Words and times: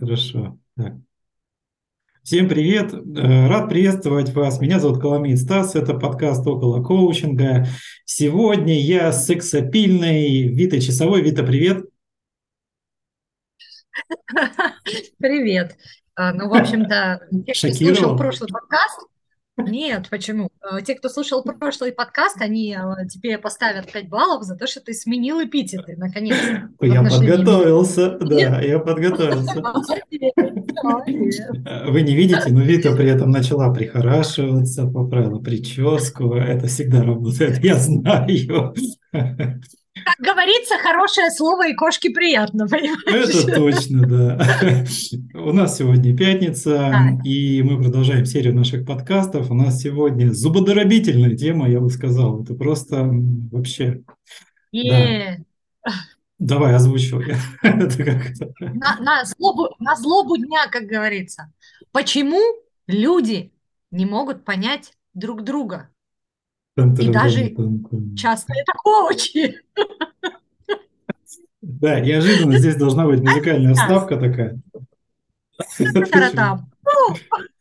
Хорошо. 0.00 0.58
Так. 0.78 0.94
Всем 2.22 2.48
привет! 2.48 2.94
Э, 2.94 3.48
рад 3.48 3.68
приветствовать 3.68 4.32
вас. 4.32 4.58
Меня 4.58 4.80
зовут 4.80 4.98
Коломин 4.98 5.36
Стас. 5.36 5.74
Это 5.74 5.92
подкаст 5.92 6.46
«Около 6.46 6.82
коучинга». 6.82 7.66
Сегодня 8.06 8.80
я 8.80 9.12
сексапильный 9.12 10.48
Вита 10.48 10.80
Часовой. 10.80 11.20
Вита, 11.20 11.42
привет! 11.42 11.84
Привет! 15.18 15.76
А, 16.14 16.32
ну, 16.32 16.48
в 16.48 16.54
общем-то, 16.54 17.28
кто 17.52 17.74
слушал 17.74 18.16
прошлый 18.16 18.48
подкаст, 18.48 19.06
нет, 19.56 20.08
почему? 20.10 20.50
Э, 20.62 20.80
те, 20.82 20.94
кто 20.94 21.08
слушал 21.08 21.42
прошлый 21.42 21.92
подкаст, 21.92 22.40
они 22.40 22.74
э, 22.74 23.06
тебе 23.08 23.38
поставят 23.38 23.90
5 23.92 24.08
баллов 24.08 24.44
за 24.44 24.56
то, 24.56 24.66
что 24.66 24.80
ты 24.80 24.92
сменил 24.94 25.42
эпитеты, 25.42 25.96
наконец-то. 25.96 26.70
Я 26.84 27.02
подготовился, 27.02 28.18
да, 28.18 28.60
я 28.60 28.78
подготовился. 28.78 29.62
Вы 31.88 32.02
не 32.02 32.14
видите, 32.14 32.44
но 32.48 32.62
Вита 32.62 32.94
при 32.94 33.08
этом 33.10 33.30
начала 33.30 33.72
прихорашиваться, 33.72 34.86
поправила 34.86 35.38
прическу. 35.40 36.34
Это 36.34 36.66
всегда 36.66 37.02
работает, 37.02 37.58
я 37.64 37.76
знаю. 37.76 38.74
Как 40.04 40.16
говорится, 40.18 40.76
хорошее 40.78 41.30
слово 41.30 41.68
и 41.68 41.74
кошке 41.74 42.10
приятно, 42.10 42.66
понимаешь? 42.68 43.44
Это 43.44 43.54
точно, 43.54 44.06
да. 44.06 44.84
У 45.34 45.52
нас 45.52 45.76
сегодня 45.76 46.16
пятница, 46.16 47.18
и 47.24 47.62
мы 47.62 47.82
продолжаем 47.82 48.26
серию 48.26 48.54
наших 48.54 48.86
подкастов. 48.86 49.50
У 49.50 49.54
нас 49.54 49.80
сегодня 49.80 50.32
зубодоробительная 50.32 51.36
тема, 51.36 51.68
я 51.68 51.80
бы 51.80 51.90
сказал. 51.90 52.42
Это 52.42 52.54
просто 52.54 53.08
вообще... 53.50 54.02
Да. 54.72 55.36
Давай, 56.38 56.74
озвучивай. 56.74 57.36
на, 57.62 58.96
на, 59.00 59.24
злобу, 59.26 59.74
на 59.78 59.94
злобу 59.94 60.38
дня, 60.38 60.68
как 60.70 60.84
говорится. 60.84 61.52
Почему 61.92 62.40
люди 62.86 63.52
не 63.90 64.06
могут 64.06 64.44
понять 64.44 64.94
друг 65.12 65.44
друга? 65.44 65.90
И 66.76 67.08
даже 67.08 67.54
часто 68.16 68.52
это 68.52 68.72
коучи. 68.76 69.54
Да, 71.62 72.00
неожиданно 72.00 72.58
здесь 72.58 72.76
должна 72.76 73.06
быть 73.06 73.20
музыкальная 73.20 73.74
вставка 73.74 74.16
такая. 74.16 74.58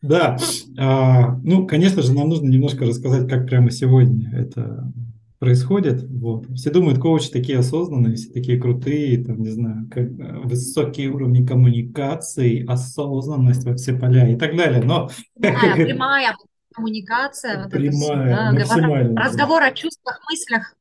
Да, 0.02 0.38
а, 0.78 1.38
ну, 1.44 1.68
конечно 1.68 2.02
же, 2.02 2.14
нам 2.14 2.30
нужно 2.30 2.48
немножко 2.48 2.86
рассказать, 2.86 3.30
как 3.30 3.48
прямо 3.48 3.70
сегодня 3.70 4.32
это 4.34 4.92
происходит. 5.40 6.04
Вот. 6.10 6.48
Все 6.56 6.70
думают, 6.70 7.00
коучи 7.00 7.30
такие 7.30 7.60
осознанные, 7.60 8.16
все 8.16 8.30
такие 8.30 8.60
крутые, 8.60 9.24
там, 9.24 9.42
не 9.42 9.50
знаю, 9.50 9.88
как, 9.90 10.06
э, 10.06 10.40
высокие 10.44 11.10
уровни 11.10 11.46
коммуникации, 11.46 12.66
осознанность 12.66 13.64
во 13.64 13.76
все 13.76 13.94
поля 13.94 14.28
и 14.30 14.36
так 14.36 14.56
далее. 14.56 14.82
Но 14.84 15.10
да, 15.36 15.54
прямая 15.76 16.36
коммуникация, 16.74 17.64
вот 17.64 17.72
прямая, 17.72 18.54
это 18.54 18.66
все, 18.66 18.82
да, 18.82 19.24
разговор 19.24 19.64
о 19.64 19.72
чувствах, 19.72 20.22
мыслях, 20.30 20.76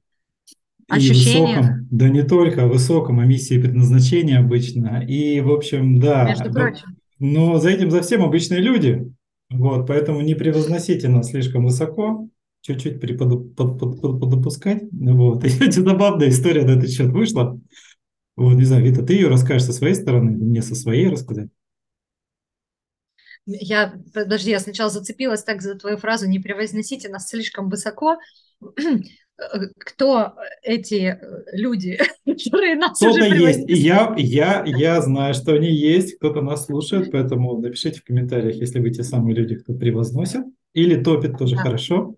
ощущениях. 0.88 1.58
Высоком, 1.58 1.88
да 1.90 2.08
не 2.08 2.22
только 2.22 2.64
о 2.64 2.66
высоком, 2.66 3.20
о 3.20 3.24
миссии 3.24 3.60
предназначения 3.60 4.38
обычно. 4.38 5.04
И, 5.06 5.40
в 5.40 5.50
общем, 5.50 6.00
да. 6.00 6.24
Между 6.28 6.52
прочим. 6.52 6.96
Но 7.18 7.58
за 7.58 7.70
этим, 7.70 7.90
за 7.90 8.02
всем 8.02 8.22
обычные 8.22 8.60
люди. 8.60 9.12
Вот, 9.50 9.86
поэтому 9.86 10.20
не 10.20 10.34
превозносите 10.34 11.08
нас 11.08 11.30
слишком 11.30 11.64
высоко, 11.64 12.28
чуть-чуть 12.60 13.00
подопускать. 13.00 14.82
Вот. 14.92 15.44
И 15.46 15.48
это 15.48 15.82
забавная 15.82 16.28
история 16.28 16.64
на 16.64 16.72
этот 16.72 16.90
счет 16.90 17.08
вышла. 17.08 17.58
Вот, 18.36 18.54
не 18.54 18.64
знаю, 18.64 18.84
Вита, 18.84 19.02
ты 19.02 19.14
ее 19.14 19.28
расскажешь 19.28 19.64
со 19.64 19.72
своей 19.72 19.94
стороны, 19.94 20.32
мне 20.32 20.62
со 20.62 20.74
своей 20.74 21.08
рассказать? 21.08 21.48
Я, 23.50 23.94
подожди, 24.12 24.50
я 24.50 24.60
сначала 24.60 24.90
зацепилась 24.90 25.42
так 25.42 25.62
за 25.62 25.74
твою 25.74 25.96
фразу, 25.96 26.28
не 26.28 26.38
превозносите 26.38 27.08
нас 27.08 27.28
слишком 27.28 27.70
высоко. 27.70 28.18
Кто 29.78 30.34
эти 30.62 31.18
люди, 31.52 31.98
которые 32.26 32.76
нас 32.76 32.98
Кто-то 32.98 33.24
есть. 33.24 33.68
И 33.68 33.74
я, 33.74 34.14
я, 34.18 34.64
я 34.66 35.00
знаю, 35.00 35.32
что 35.32 35.54
они 35.54 35.70
есть, 35.70 36.16
кто-то 36.16 36.42
нас 36.42 36.66
слушает, 36.66 37.10
поэтому 37.10 37.58
напишите 37.58 38.00
в 38.00 38.04
комментариях, 38.04 38.56
если 38.56 38.80
вы 38.80 38.90
те 38.90 39.02
самые 39.02 39.34
люди, 39.34 39.54
кто 39.54 39.72
превозносит. 39.72 40.44
Или 40.74 41.02
топит 41.02 41.38
тоже 41.38 41.56
да. 41.56 41.62
хорошо. 41.62 42.16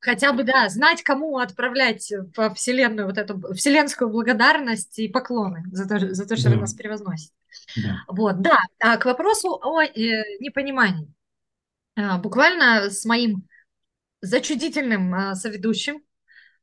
Хотя 0.00 0.32
бы, 0.32 0.44
да, 0.44 0.68
знать, 0.68 1.02
кому 1.02 1.38
отправлять 1.38 2.12
по 2.34 2.52
вселенную 2.54 3.06
вот 3.06 3.18
эту 3.18 3.54
вселенскую 3.54 4.10
благодарность 4.10 4.98
и 4.98 5.08
поклоны 5.08 5.64
за 5.70 5.88
то, 5.88 6.14
за 6.14 6.26
то 6.26 6.36
что 6.36 6.48
да. 6.48 6.54
вы 6.54 6.60
нас 6.60 6.74
превозносите. 6.74 7.34
Да. 7.76 7.96
Вот, 8.08 8.40
да. 8.40 8.58
А 8.80 8.96
к 8.96 9.04
вопросу 9.04 9.58
о 9.62 9.82
э, 9.82 9.90
непонимании. 10.40 11.12
А, 11.96 12.18
буквально 12.18 12.90
с 12.90 13.04
моим 13.04 13.46
зачудительным 14.20 15.14
а, 15.14 15.34
соведущим, 15.34 16.02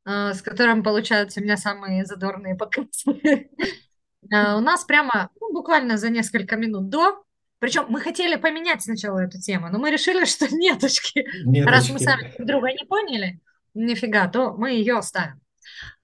а, 0.06 0.34
с 0.34 0.42
которым 0.42 0.84
получаются 0.84 1.40
у 1.40 1.44
меня 1.44 1.58
самые 1.58 2.06
задорные 2.06 2.56
подкасты, 2.56 3.50
у 4.24 4.60
нас 4.60 4.84
прямо 4.86 5.30
ну, 5.40 5.54
буквально 5.54 5.98
за 5.98 6.10
несколько 6.10 6.56
минут 6.56 6.90
до 6.90 7.24
причем 7.60 7.86
мы 7.90 8.00
хотели 8.00 8.36
поменять 8.38 8.82
сначала 8.82 9.20
эту 9.20 9.40
тему, 9.40 9.70
но 9.70 9.80
мы 9.80 9.92
решили, 9.92 10.26
что 10.26 10.48
неточки. 10.54 11.28
неточки. 11.46 11.70
Раз 11.70 11.90
мы 11.90 12.00
сами 12.00 12.34
друг 12.38 12.48
друга 12.48 12.72
не 12.72 12.86
поняли, 12.86 13.42
нифига, 13.74 14.28
то 14.28 14.54
мы 14.54 14.72
ее 14.72 14.98
оставим. 14.98 15.42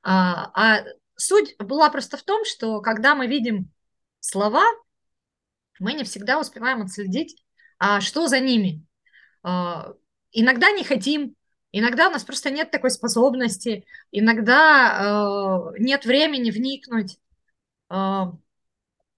А, 0.03 0.51
а 0.53 0.83
суть 1.15 1.55
была 1.57 1.89
просто 1.89 2.17
в 2.17 2.23
том, 2.23 2.45
что 2.45 2.81
когда 2.81 3.15
мы 3.15 3.27
видим 3.27 3.71
слова, 4.19 4.63
мы 5.79 5.94
не 5.94 6.03
всегда 6.03 6.39
успеваем 6.39 6.81
отследить, 6.81 7.41
а 7.79 8.01
что 8.01 8.27
за 8.27 8.39
ними. 8.39 8.83
А, 9.44 9.94
иногда 10.31 10.71
не 10.71 10.83
хотим, 10.83 11.35
иногда 11.71 12.09
у 12.09 12.11
нас 12.11 12.23
просто 12.23 12.51
нет 12.51 12.71
такой 12.71 12.91
способности, 12.91 13.85
иногда 14.11 14.91
а, 14.91 15.71
нет 15.79 16.05
времени 16.05 16.51
вникнуть. 16.51 17.17
А, 17.89 18.33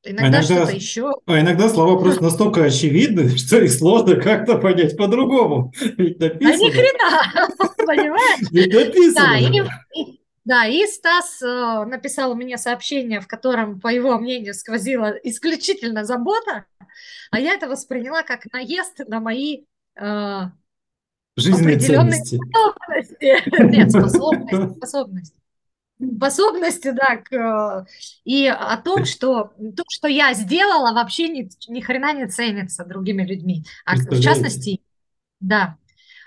Иногда, 0.03 0.39
иногда 0.39 0.43
что-то 0.43 0.71
еще. 0.71 1.11
А 1.25 1.39
иногда 1.39 1.69
слова 1.69 1.99
просто 1.99 2.23
настолько 2.23 2.63
очевидны, 2.63 3.29
что 3.37 3.59
их 3.59 3.71
сложно 3.71 4.15
как-то 4.15 4.57
понять 4.57 4.95
по-другому. 4.95 5.73
Ведь 5.97 6.19
написано. 6.19 6.53
А 6.53 6.57
ни 6.57 6.69
хрена, 6.71 7.75
понимаешь? 7.77 8.51
Ведь 8.51 8.73
написано. 8.73 9.25
Да, 9.25 9.37
и, 9.37 10.19
да, 10.45 10.65
и 10.65 10.85
Стас 10.87 11.41
э, 11.41 11.85
написал 11.85 12.35
мне 12.35 12.57
сообщение, 12.57 13.19
в 13.19 13.27
котором, 13.27 13.79
по 13.81 13.89
его 13.89 14.17
мнению, 14.17 14.53
сквозила 14.53 15.13
исключительно 15.23 16.05
забота, 16.05 16.65
а 17.31 17.39
я 17.39 17.53
это 17.53 17.67
восприняла 17.67 18.23
как 18.23 18.51
наезд 18.53 18.99
на 19.07 19.19
мои 19.19 19.65
э, 19.99 20.41
Жизненные 21.35 21.79
ценности. 21.79 22.37
способности. 22.37 23.75
Нет, 23.75 23.91
способность, 23.91 24.77
способность 24.77 25.33
способности, 25.99 26.91
да, 26.91 27.17
к, 27.17 27.33
э, 27.33 27.85
и 28.23 28.47
о 28.47 28.77
том, 28.77 29.05
что 29.05 29.53
то, 29.75 29.83
что 29.89 30.07
я 30.07 30.33
сделала, 30.33 30.93
вообще 30.93 31.29
ни, 31.29 31.49
ни 31.67 31.81
хрена 31.81 32.13
не 32.13 32.27
ценится 32.27 32.85
другими 32.85 33.23
людьми. 33.23 33.63
А 33.85 33.95
в 33.95 34.21
частности, 34.21 34.81
да. 35.39 35.77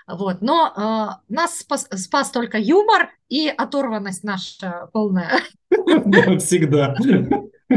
Вот. 0.07 0.41
Но 0.41 1.19
э, 1.29 1.33
нас 1.33 1.59
спас, 1.59 1.87
спас 1.95 2.31
только 2.31 2.57
юмор 2.57 3.09
и 3.29 3.47
оторванность 3.47 4.23
наша 4.23 4.89
полная. 4.91 5.39
Всегда 6.39 6.95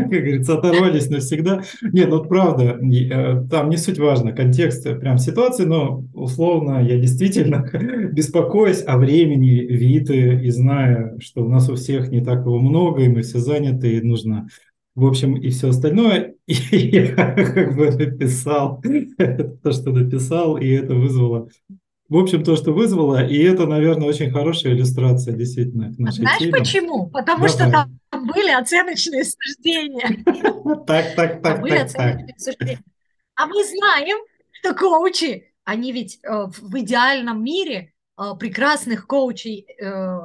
как 0.01 0.09
говорится, 0.09 0.55
оторвались 0.59 1.09
навсегда. 1.09 1.63
Нет, 1.83 2.09
ну 2.09 2.23
правда, 2.25 2.79
э, 2.83 3.47
там 3.51 3.71
не 3.71 3.77
суть 3.77 3.99
важно, 3.99 4.33
контекст 4.33 4.85
прям 5.01 5.19
ситуации, 5.19 5.65
но 5.65 6.05
условно 6.15 6.83
я 6.83 6.99
действительно 6.99 7.69
беспокоюсь 8.13 8.83
о 8.87 8.99
времени 8.99 9.51
Виты 9.51 10.41
и 10.43 10.51
зная, 10.51 11.17
что 11.21 11.45
у 11.45 11.49
нас 11.49 11.69
у 11.69 11.75
всех 11.75 12.11
не 12.11 12.23
так 12.23 12.41
его 12.41 12.59
много, 12.59 13.03
и 13.03 13.09
мы 13.09 13.23
все 13.23 13.39
заняты, 13.39 13.97
и 13.97 14.03
нужно 14.03 14.49
в 14.95 15.07
общем, 15.07 15.35
и 15.35 15.51
все 15.51 15.71
остальное. 15.71 16.35
И 16.47 16.77
я 16.77 17.07
как 17.15 17.77
бы 17.77 17.91
написал 17.91 18.81
то, 19.63 19.73
что 19.73 19.91
написал, 19.91 20.57
и 20.57 20.69
это 20.69 20.95
вызвало 20.95 21.49
в 22.09 22.19
общем, 22.19 22.45
то, 22.45 22.55
что 22.55 22.73
вызвало, 22.73 23.27
и 23.27 23.39
это, 23.39 23.67
наверное, 23.67 24.07
очень 24.07 24.31
хорошая 24.31 24.75
иллюстрация 24.75 25.35
действительно 25.35 25.93
к 25.93 25.99
нашей 25.99 26.19
Знаешь 26.21 26.39
теме. 26.39 26.53
почему? 26.53 27.07
Потому 27.07 27.47
Давай. 27.47 27.49
что 27.49 27.71
там 27.71 27.99
были 28.27 28.51
оценочные 28.51 29.25
суждения. 29.25 30.25
Так, 30.87 31.15
так, 31.15 31.43
так, 31.43 31.61
были 31.61 31.77
оценочные 31.77 32.35
суждения. 32.39 32.83
А 33.37 33.47
мы 33.47 33.65
знаем, 33.65 34.19
что 34.53 34.75
коучи, 34.75 35.53
они 35.65 35.93
ведь 35.93 36.21
э, 36.23 36.47
в 36.47 36.79
идеальном 36.79 37.43
мире 37.43 37.93
э, 38.19 38.23
прекрасных 38.39 39.07
коучей, 39.07 39.67
э, 39.79 40.19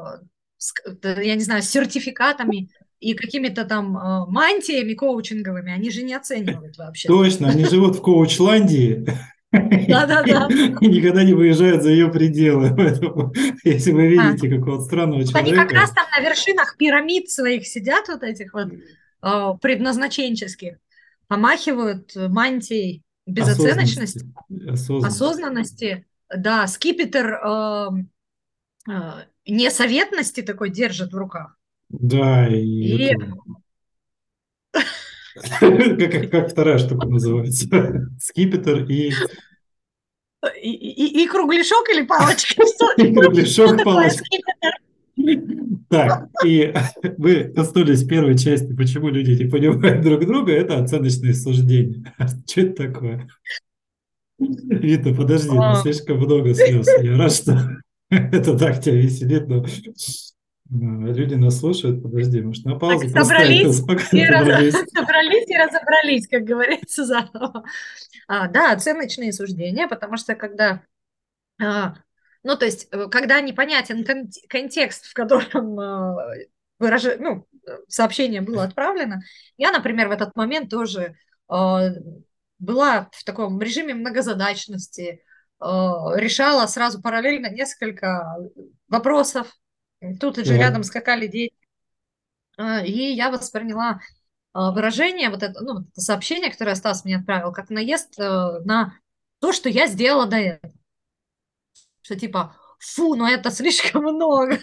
я 1.03 1.35
не 1.35 1.43
знаю, 1.43 1.61
с 1.61 1.69
сертификатами 1.69 2.69
и 2.99 3.13
какими-то 3.13 3.63
там 3.63 3.91
мантиями 4.29 4.93
коучинговыми, 4.93 5.71
они 5.71 5.89
же 5.89 6.03
не 6.03 6.13
оценивают 6.13 6.77
вообще. 6.77 7.07
Точно, 7.07 7.49
они 7.49 7.63
живут 7.63 7.95
в 7.95 8.01
коучландии. 8.01 9.05
Да-да-да. 9.51 10.47
И 10.79 10.87
никогда 10.87 11.23
не 11.23 11.33
выезжают 11.33 11.81
за 11.81 11.89
ее 11.89 12.09
пределы. 12.09 12.75
Поэтому, 12.75 13.33
если 13.63 13.91
вы 13.91 14.07
видите 14.07 14.47
а. 14.47 14.59
какого-то 14.59 14.83
странного 14.83 15.25
человека... 15.25 15.39
Они 15.39 15.53
как 15.53 15.71
раз 15.71 15.91
там 15.91 16.05
на 16.15 16.21
вершинах 16.21 16.77
пирамид 16.77 17.29
своих 17.29 17.67
сидят, 17.67 18.07
вот 18.07 18.23
этих 18.23 18.53
вот 18.53 18.69
предназначенческих. 19.61 20.77
помахивают 21.27 22.15
мантией 22.15 23.03
безоценочности, 23.25 24.25
осознанности, 24.67 25.07
осознанности 25.07 26.05
да, 26.35 26.67
скипетр 26.67 27.33
э, 27.33 27.87
э, 28.89 29.25
несоветности 29.47 30.41
такой 30.41 30.69
держит 30.69 31.13
в 31.13 31.17
руках. 31.17 31.57
Да, 31.89 32.47
и, 32.47 33.11
и... 33.11 33.17
как, 35.59 36.31
как 36.31 36.51
вторая 36.51 36.77
штука 36.77 37.07
называется? 37.07 37.67
Скипетр 38.19 38.83
и... 38.83 39.11
И, 40.61 40.71
и, 40.71 41.23
и 41.23 41.27
кругляшок 41.27 41.89
или 41.89 42.05
палочка? 42.05 42.63
И 42.97 43.13
кругляшок, 43.13 43.83
палочка. 43.83 44.23
Так, 45.89 46.29
и 46.45 46.71
вы 47.17 47.45
коснулись 47.45 48.05
первой 48.05 48.37
части, 48.37 48.73
почему 48.73 49.09
люди 49.09 49.43
не 49.43 49.49
понимают 49.49 50.01
друг 50.01 50.25
друга, 50.25 50.53
это 50.53 50.77
оценочные 50.79 51.33
суждения. 51.33 52.13
Что 52.47 52.61
это 52.61 52.87
такое? 52.87 53.27
Вита, 54.37 55.13
подожди, 55.13 55.49
ну, 55.49 55.61
а. 55.61 55.75
слишком 55.75 56.17
много 56.19 56.53
слез. 56.53 56.87
Я 57.01 57.17
рад, 57.17 57.33
что 57.33 57.77
это 58.09 58.57
так 58.57 58.81
тебя 58.81 58.95
веселит, 58.95 59.47
но 59.47 59.65
люди 60.69 61.35
нас 61.35 61.59
слушают. 61.59 62.03
Подожди, 62.03 62.41
может, 62.41 62.65
на 62.65 62.77
паузу 62.77 63.11
так, 63.11 63.23
собрались, 63.23 63.79
и 64.11 64.25
раз, 64.25 64.45
собрались 64.93 65.49
и 65.49 65.57
разобрались, 65.57 66.27
как 66.27 66.43
говорится 66.43 67.05
заново. 67.05 67.63
А, 68.27 68.47
да, 68.47 68.71
оценочные 68.73 69.33
суждения, 69.33 69.87
потому 69.87 70.17
что 70.17 70.35
когда 70.35 70.81
а, 71.61 71.95
ну, 72.43 72.55
то 72.55 72.65
есть, 72.65 72.87
э, 72.91 73.07
когда 73.09 73.41
непонятен 73.41 74.05
кон- 74.05 74.29
контекст, 74.47 75.05
в 75.05 75.13
котором 75.13 75.79
э, 75.79 76.47
выраж... 76.79 77.03
ну, 77.19 77.47
сообщение 77.87 78.41
было 78.41 78.63
отправлено, 78.63 79.21
я, 79.57 79.71
например, 79.71 80.07
в 80.07 80.11
этот 80.11 80.35
момент 80.35 80.69
тоже 80.69 81.17
э, 81.51 81.89
была 82.59 83.09
в 83.11 83.23
таком 83.25 83.59
режиме 83.61 83.93
многозадачности, 83.93 85.03
э, 85.03 85.65
решала 85.65 86.65
сразу 86.67 87.01
параллельно 87.01 87.49
несколько 87.51 88.37
вопросов. 88.87 89.53
Тут 90.19 90.37
же 90.37 90.53
yeah. 90.53 90.57
рядом 90.57 90.83
скакали 90.83 91.27
дети. 91.27 91.55
Э, 92.57 92.85
и 92.85 93.13
я 93.13 93.29
восприняла 93.31 93.99
э, 94.55 94.59
выражение, 94.59 95.29
вот 95.29 95.43
это, 95.43 95.61
ну, 95.61 95.81
это 95.81 96.01
сообщение, 96.01 96.51
которое 96.51 96.75
Стас 96.75 97.05
мне 97.05 97.17
отправил, 97.17 97.51
как 97.51 97.69
наезд 97.69 98.19
э, 98.19 98.59
на 98.63 98.93
то, 99.39 99.51
что 99.53 99.69
я 99.69 99.87
сделала 99.87 100.25
до 100.25 100.37
этого 100.37 100.73
что 102.09 102.15
типа, 102.15 102.55
фу, 102.79 103.13
но 103.13 103.29
это 103.29 103.51
слишком 103.51 104.03
много. 104.03 104.57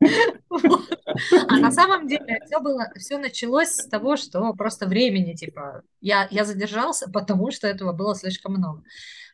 А 0.00 1.56
на 1.56 1.72
самом 1.72 2.06
деле 2.06 2.38
все 2.46 2.60
было, 2.60 2.86
все 2.96 3.18
началось 3.18 3.70
с 3.70 3.88
того, 3.88 4.16
что 4.16 4.52
просто 4.54 4.86
времени, 4.86 5.34
типа, 5.34 5.82
я, 6.00 6.28
я 6.30 6.44
задержался, 6.44 7.10
потому 7.10 7.50
что 7.50 7.66
этого 7.66 7.92
было 7.92 8.14
слишком 8.14 8.52
много. 8.52 8.84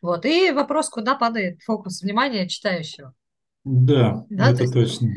Вот, 0.01 0.25
и 0.25 0.51
вопрос, 0.51 0.89
куда 0.89 1.13
падает 1.13 1.61
фокус 1.61 2.01
внимания 2.01 2.49
читающего. 2.49 3.13
Да, 3.65 4.25
да 4.29 4.51
это 4.51 4.71
точно. 4.71 5.09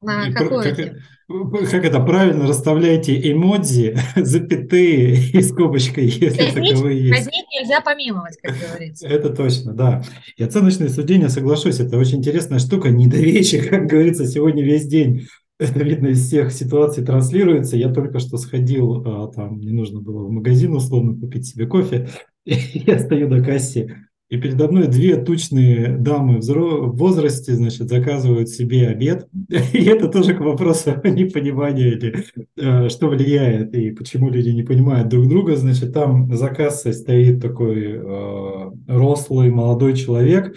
На 0.00 0.28
и 0.28 0.32
какой 0.32 0.74
как, 0.74 1.70
как 1.70 1.84
это 1.84 2.00
правильно 2.00 2.46
расставляете 2.46 3.32
эмодзи, 3.32 3.96
запятые 4.16 5.14
и 5.14 5.42
скобочкой, 5.42 6.06
если 6.06 6.46
казнить, 6.46 6.70
таковые 6.70 7.08
есть. 7.08 7.24
Казнить 7.24 7.46
нельзя 7.58 7.80
помиловать, 7.80 8.36
как 8.42 8.54
говорится. 8.58 9.06
Это 9.06 9.30
точно, 9.30 9.72
да. 9.72 10.02
И 10.36 10.42
оценочное 10.42 10.88
суждение, 10.88 11.28
соглашусь, 11.28 11.80
это 11.80 11.98
очень 11.98 12.18
интересная 12.18 12.58
штука. 12.58 12.90
Недоверие, 12.90 13.62
как 13.68 13.86
говорится, 13.86 14.26
сегодня 14.26 14.64
весь 14.64 14.86
день. 14.86 15.26
Это 15.58 15.78
видно 15.84 16.08
из 16.08 16.26
всех 16.26 16.52
ситуаций 16.52 17.04
транслируется. 17.04 17.76
Я 17.76 17.92
только 17.92 18.18
что 18.18 18.36
сходил, 18.36 19.02
а, 19.06 19.28
там 19.28 19.58
мне 19.58 19.72
нужно 19.72 20.00
было 20.00 20.26
в 20.26 20.30
магазин 20.30 20.74
условно 20.74 21.18
купить 21.18 21.46
себе 21.46 21.66
кофе. 21.66 22.08
И 22.44 22.54
я 22.86 22.98
стою 22.98 23.28
на 23.28 23.42
кассе 23.44 24.08
и 24.32 24.38
передо 24.38 24.66
мной 24.66 24.86
две 24.86 25.18
тучные 25.18 25.98
дамы 25.98 26.40
в 26.40 26.96
возрасте, 26.96 27.52
значит, 27.52 27.90
заказывают 27.90 28.48
себе 28.48 28.88
обед. 28.88 29.28
И 29.74 29.84
это 29.84 30.08
тоже 30.08 30.34
к 30.34 30.40
вопросу 30.40 30.94
о 31.04 31.08
непонимании, 31.10 31.92
или, 31.92 32.24
э, 32.56 32.88
что 32.88 33.08
влияет, 33.08 33.74
и 33.74 33.90
почему 33.90 34.30
люди 34.30 34.48
не 34.48 34.62
понимают 34.62 35.08
друг 35.08 35.28
друга. 35.28 35.56
Значит, 35.56 35.92
там 35.92 36.34
за 36.34 36.48
кассой 36.48 36.94
стоит 36.94 37.42
такой 37.42 37.92
э, 37.92 38.70
рослый 38.88 39.50
молодой 39.50 39.94
человек, 39.94 40.56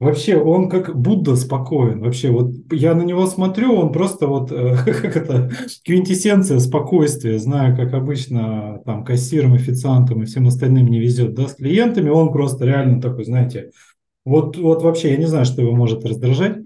Вообще, 0.00 0.36
он 0.36 0.68
как 0.68 0.94
Будда 0.96 1.36
спокоен. 1.36 2.00
Вообще, 2.00 2.30
вот 2.30 2.52
я 2.72 2.94
на 2.94 3.02
него 3.02 3.26
смотрю, 3.26 3.74
он 3.74 3.92
просто 3.92 4.26
вот, 4.26 4.50
э, 4.50 4.76
как 4.84 5.16
это, 5.16 5.50
квинтэссенция 5.84 6.58
спокойствия. 6.58 7.38
Знаю, 7.38 7.76
как 7.76 7.94
обычно 7.94 8.82
там 8.84 9.04
кассирам, 9.04 9.54
официантам 9.54 10.22
и 10.22 10.26
всем 10.26 10.48
остальным 10.48 10.88
не 10.88 10.98
везет, 10.98 11.34
да, 11.34 11.46
с 11.46 11.54
клиентами. 11.54 12.10
Он 12.10 12.32
просто 12.32 12.64
реально 12.66 13.00
такой, 13.00 13.24
знаете, 13.24 13.70
вот, 14.24 14.56
вот 14.56 14.82
вообще, 14.82 15.12
я 15.12 15.16
не 15.16 15.26
знаю, 15.26 15.44
что 15.44 15.62
его 15.62 15.72
может 15.72 16.04
раздражать. 16.04 16.58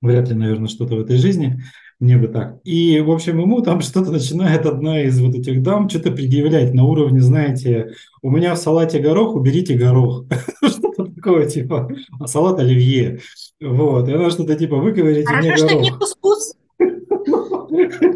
Вряд 0.00 0.28
ли, 0.28 0.34
наверное, 0.34 0.68
что-то 0.68 0.96
в 0.96 1.00
этой 1.00 1.16
жизни. 1.16 1.62
Мне 2.00 2.16
бы 2.16 2.26
так. 2.26 2.58
И, 2.64 2.98
в 3.00 3.10
общем, 3.10 3.38
ему 3.38 3.62
там 3.62 3.80
что-то 3.82 4.10
начинает 4.10 4.66
одна 4.66 5.02
из 5.02 5.20
вот 5.20 5.34
этих 5.34 5.62
дам 5.62 5.88
что-то 5.88 6.10
предъявлять 6.10 6.74
на 6.74 6.84
уровне, 6.84 7.20
знаете, 7.20 7.92
у 8.22 8.30
меня 8.30 8.54
в 8.54 8.58
салате 8.58 8.98
горох, 8.98 9.34
уберите 9.34 9.76
горох. 9.76 10.24
Что-то 10.64 11.11
такое, 11.22 11.46
типа, 11.48 11.88
а 12.20 12.26
салат 12.26 12.58
оливье. 12.58 13.20
Вот, 13.60 14.08
и 14.08 14.12
она 14.12 14.30
что-то 14.30 14.56
типа, 14.56 14.76
вы 14.76 14.92
говорите 14.92 15.26
Хорошо, 15.26 15.40
мне 15.46 15.56
горох. 15.56 15.70
что 15.70 15.80
не 15.80 15.90
кускус. 15.90 16.54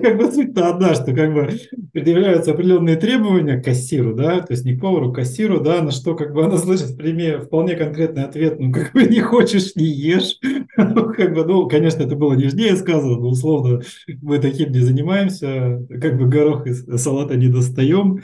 Как 0.03 0.19
бы 0.19 0.31
суть-то 0.31 0.69
одна, 0.69 0.95
что 0.95 1.15
как 1.15 1.33
бы 1.33 1.49
предъявляются 1.93 2.53
определенные 2.53 2.97
требования 2.97 3.59
к 3.59 3.65
кассиру, 3.65 4.15
да, 4.15 4.41
то 4.41 4.53
есть 4.53 4.65
не 4.65 4.77
к 4.77 4.81
повару, 4.81 5.13
к 5.13 5.17
кассиру, 5.17 5.61
да, 5.61 5.83
на 5.83 5.91
что 5.91 6.15
как 6.15 6.33
бы 6.33 6.45
она 6.45 6.59
слышит 6.59 6.91
в 6.91 6.97
примере 6.97 7.41
вполне 7.41 7.75
конкретный 7.75 8.25
ответ, 8.25 8.59
ну, 8.61 8.73
как 8.73 8.93
бы 8.93 9.05
не 9.05 9.21
хочешь, 9.21 9.75
не 9.77 9.87
ешь. 9.87 10.39
ну, 10.77 11.13
как 11.13 11.35
бы, 11.35 11.45
ну, 11.45 11.69
конечно, 11.69 12.03
это 12.03 12.17
было 12.17 12.35
нежнее 12.35 12.77
сказано, 12.77 13.17
но 13.17 13.29
условно 13.29 13.81
мы 14.23 14.39
таким 14.39 14.73
не 14.73 14.81
занимаемся, 14.81 15.87
как 16.01 16.19
бы 16.19 16.27
горох 16.27 16.67
из 16.67 16.85
салата 17.01 17.37
не 17.37 17.49
достаем. 17.49 18.23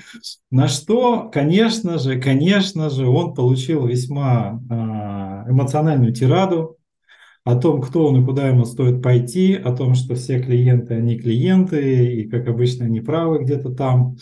На 0.51 0.69
что, 0.69 1.31
конечно 1.33 1.99
же, 1.99 2.21
конечно 2.21 2.91
же, 2.91 3.07
он 3.07 3.35
получил 3.35 3.87
весьма 3.87 4.61
а, 4.71 5.45
эмоциональную 5.49 6.13
тираду, 6.13 6.77
о 7.45 7.57
том, 7.57 7.81
кто 7.81 8.07
он 8.07 8.23
и 8.23 8.25
куда 8.25 8.49
ему 8.49 8.65
стоит 8.65 9.03
пойти, 9.03 9.55
о 9.55 9.73
том, 9.73 9.95
что 9.95 10.15
все 10.15 10.41
клиенты, 10.41 10.95
они 10.95 11.19
клиенты, 11.19 12.15
и, 12.15 12.29
как 12.29 12.47
обычно, 12.47 12.85
они 12.85 13.01
правы 13.01 13.43
где-то 13.43 13.71
там. 13.71 14.17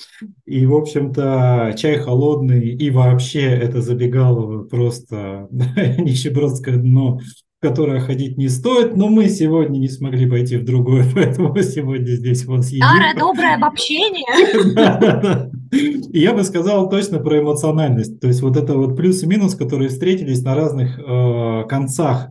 И, 0.47 0.65
в 0.65 0.75
общем-то, 0.75 1.75
чай 1.77 1.99
холодный, 1.99 2.71
и 2.71 2.91
вообще 2.91 3.43
это 3.43 3.83
забегало 3.83 4.65
просто 4.65 5.49
нищебродское 5.99 6.77
дно, 6.79 7.19
в 7.19 7.63
которое 7.63 8.01
ходить 8.01 8.39
не 8.39 8.49
стоит, 8.49 8.97
но 8.97 9.09
мы 9.11 9.29
сегодня 9.29 9.77
не 9.79 9.89
смогли 9.89 10.29
пойти 10.29 10.57
в 10.57 10.65
другое, 10.65 11.05
поэтому 11.15 11.55
сегодня 11.61 12.13
здесь 12.13 12.47
вот 12.47 12.65
съедим. 12.65 12.87
Старое 12.87 13.15
доброе 13.19 13.57
обобщение. 13.57 14.25
Я 16.13 16.33
бы 16.33 16.43
сказал 16.43 16.89
точно 16.89 17.19
про 17.19 17.41
эмоциональность. 17.41 18.19
То 18.19 18.29
есть 18.29 18.41
вот 18.41 18.57
это 18.57 18.79
вот 18.79 18.97
плюс 18.97 19.23
и 19.23 19.27
минус, 19.27 19.55
которые 19.55 19.91
встретились 19.91 20.43
на 20.43 20.55
разных 20.55 20.99
э, 20.99 21.65
концах 21.69 22.31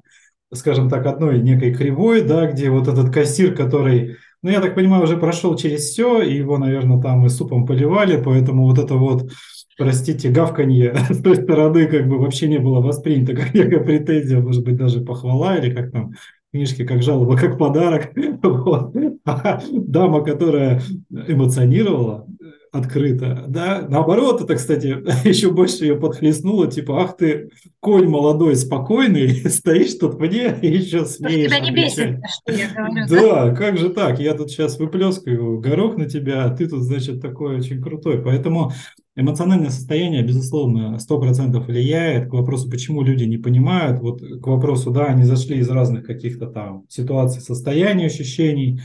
скажем 0.54 0.90
так, 0.90 1.06
одной 1.06 1.40
некой 1.40 1.74
кривой, 1.74 2.22
да, 2.22 2.50
где 2.52 2.70
вот 2.70 2.88
этот 2.88 3.14
кассир, 3.14 3.56
который, 3.56 4.18
ну, 4.42 4.50
я 4.50 4.62
так 4.62 4.76
понимаю, 4.76 5.04
уже 5.04 5.18
прошел 5.18 5.56
через 5.56 5.82
все, 5.82 6.22
и 6.22 6.36
его, 6.36 6.58
наверное, 6.58 7.02
там 7.02 7.26
и 7.26 7.30
супом 7.30 7.66
поливали, 7.66 8.22
поэтому 8.22 8.66
вот 8.66 8.80
это 8.80 8.96
вот, 8.96 9.32
простите, 9.78 10.30
гавканье 10.30 10.96
с 11.10 11.22
той 11.22 11.36
стороны 11.36 11.88
как 11.88 12.08
бы 12.08 12.18
вообще 12.18 12.48
не 12.48 12.60
было 12.60 12.82
воспринято 12.82 13.36
как 13.36 13.54
некая 13.54 13.80
претензия, 13.80 14.40
может 14.40 14.64
быть, 14.64 14.76
даже 14.76 15.02
похвала 15.02 15.58
или 15.58 15.74
как 15.74 15.92
там 15.92 16.14
книжки 16.52 16.86
как 16.86 17.04
жалоба, 17.04 17.38
как 17.38 17.58
подарок. 17.58 18.12
Вот. 18.42 18.96
А 19.26 19.62
дама, 19.72 20.24
которая 20.24 20.82
эмоционировала, 21.12 22.26
открыто, 22.72 23.46
да, 23.48 23.86
наоборот, 23.88 24.42
это, 24.42 24.56
кстати, 24.56 24.88
еще 25.28 25.52
больше 25.52 25.86
ее 25.86 25.96
подхлестнуло, 25.96 26.68
типа, 26.68 27.04
ах 27.04 27.18
ты, 27.18 27.50
конь 27.80 28.08
молодой, 28.08 28.56
спокойный, 28.56 29.30
стоишь 29.50 29.96
тут 29.96 30.20
мне 30.20 30.58
и 30.62 30.68
еще 30.68 31.06
смеешь. 31.06 31.50
Тебя 31.50 31.60
не 31.60 31.72
бесит, 31.72 32.20
что 32.28 32.54
я 32.54 32.70
говорю, 32.70 33.08
да? 33.08 33.50
Да, 33.50 33.56
как 33.56 33.78
же 33.78 33.90
так, 33.90 34.20
я 34.20 34.34
тут 34.34 34.52
сейчас 34.52 34.80
выплескаю 34.80 35.60
горох 35.60 35.98
на 35.98 36.08
тебя, 36.08 36.46
а 36.46 36.56
ты 36.56 36.68
тут, 36.68 36.84
значит, 36.84 37.22
такой 37.22 37.58
очень 37.58 37.82
крутой, 37.82 38.22
поэтому 38.22 38.72
эмоциональное 39.16 39.70
состояние, 39.70 40.24
безусловно, 40.24 40.98
100% 40.98 41.60
влияет 41.66 42.30
к 42.30 42.34
вопросу, 42.34 42.70
почему 42.70 43.02
люди 43.02 43.26
не 43.26 43.38
понимают, 43.38 44.00
вот 44.00 44.22
к 44.22 44.48
вопросу, 44.48 44.92
да, 44.92 45.06
они 45.06 45.24
зашли 45.24 45.58
из 45.58 45.70
разных 45.70 46.06
каких-то 46.06 46.48
там 46.48 46.86
ситуаций, 46.88 47.42
состояний, 47.42 48.06
ощущений, 48.06 48.82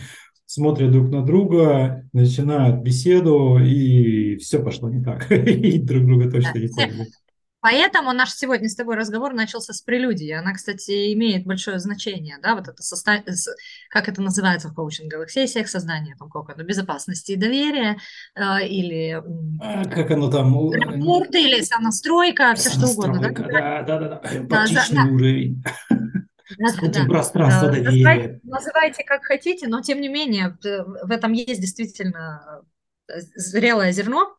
смотрят 0.55 0.93
друг 0.93 1.11
на 1.11 1.23
друга, 1.23 2.09
начинают 2.13 2.81
беседу, 2.83 3.59
и 3.59 4.37
все 4.37 4.63
пошло 4.63 4.89
не 4.89 5.03
так. 5.03 5.31
И 5.33 5.79
друг 5.81 6.07
друга 6.07 6.31
точно 6.31 6.59
не 6.59 6.69
поняли. 6.69 7.07
Поэтому 7.61 8.13
наш 8.13 8.31
сегодня 8.35 8.69
с 8.69 8.77
тобой 8.77 8.95
разговор 8.95 9.33
начался 9.33 9.73
с 9.73 9.81
прелюдии. 9.81 10.31
Она, 10.31 10.53
кстати, 10.53 11.15
имеет 11.15 11.47
большое 11.47 11.79
значение, 11.79 12.37
да, 12.43 12.55
вот 12.55 12.69
это 12.69 12.83
состав... 12.83 13.23
как 13.89 14.09
это 14.09 14.21
называется 14.21 14.69
в 14.69 14.75
коучинговых 14.75 15.31
сессиях, 15.31 15.69
создание 15.69 16.15
там 16.17 16.29
какого-то 16.29 16.63
безопасности 16.63 17.33
и 17.33 17.37
доверия, 17.37 17.97
э, 18.37 18.67
или... 18.69 19.23
А, 19.61 19.85
как 19.87 20.11
оно 20.11 20.31
там? 20.31 20.71
Рапорты, 20.71 21.43
или 21.43 21.63
сонастройка, 21.63 22.55
все 22.55 22.69
что 22.69 22.87
угодно, 22.87 23.21
да? 23.23 23.31
Да, 23.31 23.83
да, 23.83 23.99
да, 23.99 24.21
да. 24.23 24.37
Эмпатичный 24.37 25.05
да, 25.05 25.11
уровень. 25.11 25.65
Пространство 27.07 27.69
да. 27.69 27.83
доверия. 27.83 28.41
Называйте 28.43 29.05
как 29.05 29.25
хотите, 29.25 29.69
но 29.69 29.81
тем 29.81 30.01
не 30.01 30.09
менее 30.09 30.57
в 30.63 31.11
этом 31.11 31.33
есть 31.33 31.61
действительно 31.61 32.63
э, 33.09 33.21
зрелое 33.37 33.93
зерно, 33.93 34.37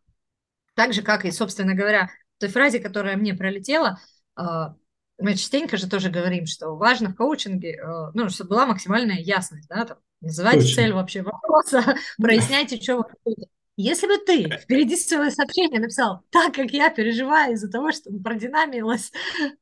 так 0.75 0.93
же, 0.93 1.01
как 1.01 1.25
и, 1.25 1.31
собственно 1.31 1.73
говоря, 1.73 2.09
той 2.39 2.49
фразе, 2.49 2.79
которая 2.79 3.17
мне 3.17 3.33
пролетела, 3.33 3.99
а, 4.35 4.75
мы 5.17 5.35
частенько 5.35 5.77
же 5.77 5.89
тоже 5.89 6.09
говорим, 6.09 6.45
что 6.45 6.75
важно 6.75 7.09
в 7.09 7.15
коучинге, 7.15 7.81
ну, 8.13 8.29
чтобы 8.29 8.49
была 8.51 8.65
максимальная 8.65 9.17
ясность, 9.17 9.69
да, 9.69 9.85
там, 9.85 9.97
называйте 10.21 10.61
Точно. 10.61 10.75
цель 10.75 10.93
вообще 10.93 11.21
вопроса, 11.21 11.95
проясняйте, 12.17 12.81
что 12.81 12.97
вы 12.97 13.03
хотите. 13.05 13.49
Если 13.77 14.07
бы 14.07 14.17
ты 14.17 14.57
впереди 14.57 14.95
своего 14.95 15.29
сообщения 15.29 15.79
написал, 15.79 16.21
так 16.29 16.53
как 16.53 16.71
я 16.71 16.89
переживаю 16.89 17.53
из-за 17.53 17.69
того, 17.69 17.91
что 17.91 18.09
продинамилось 18.23 19.11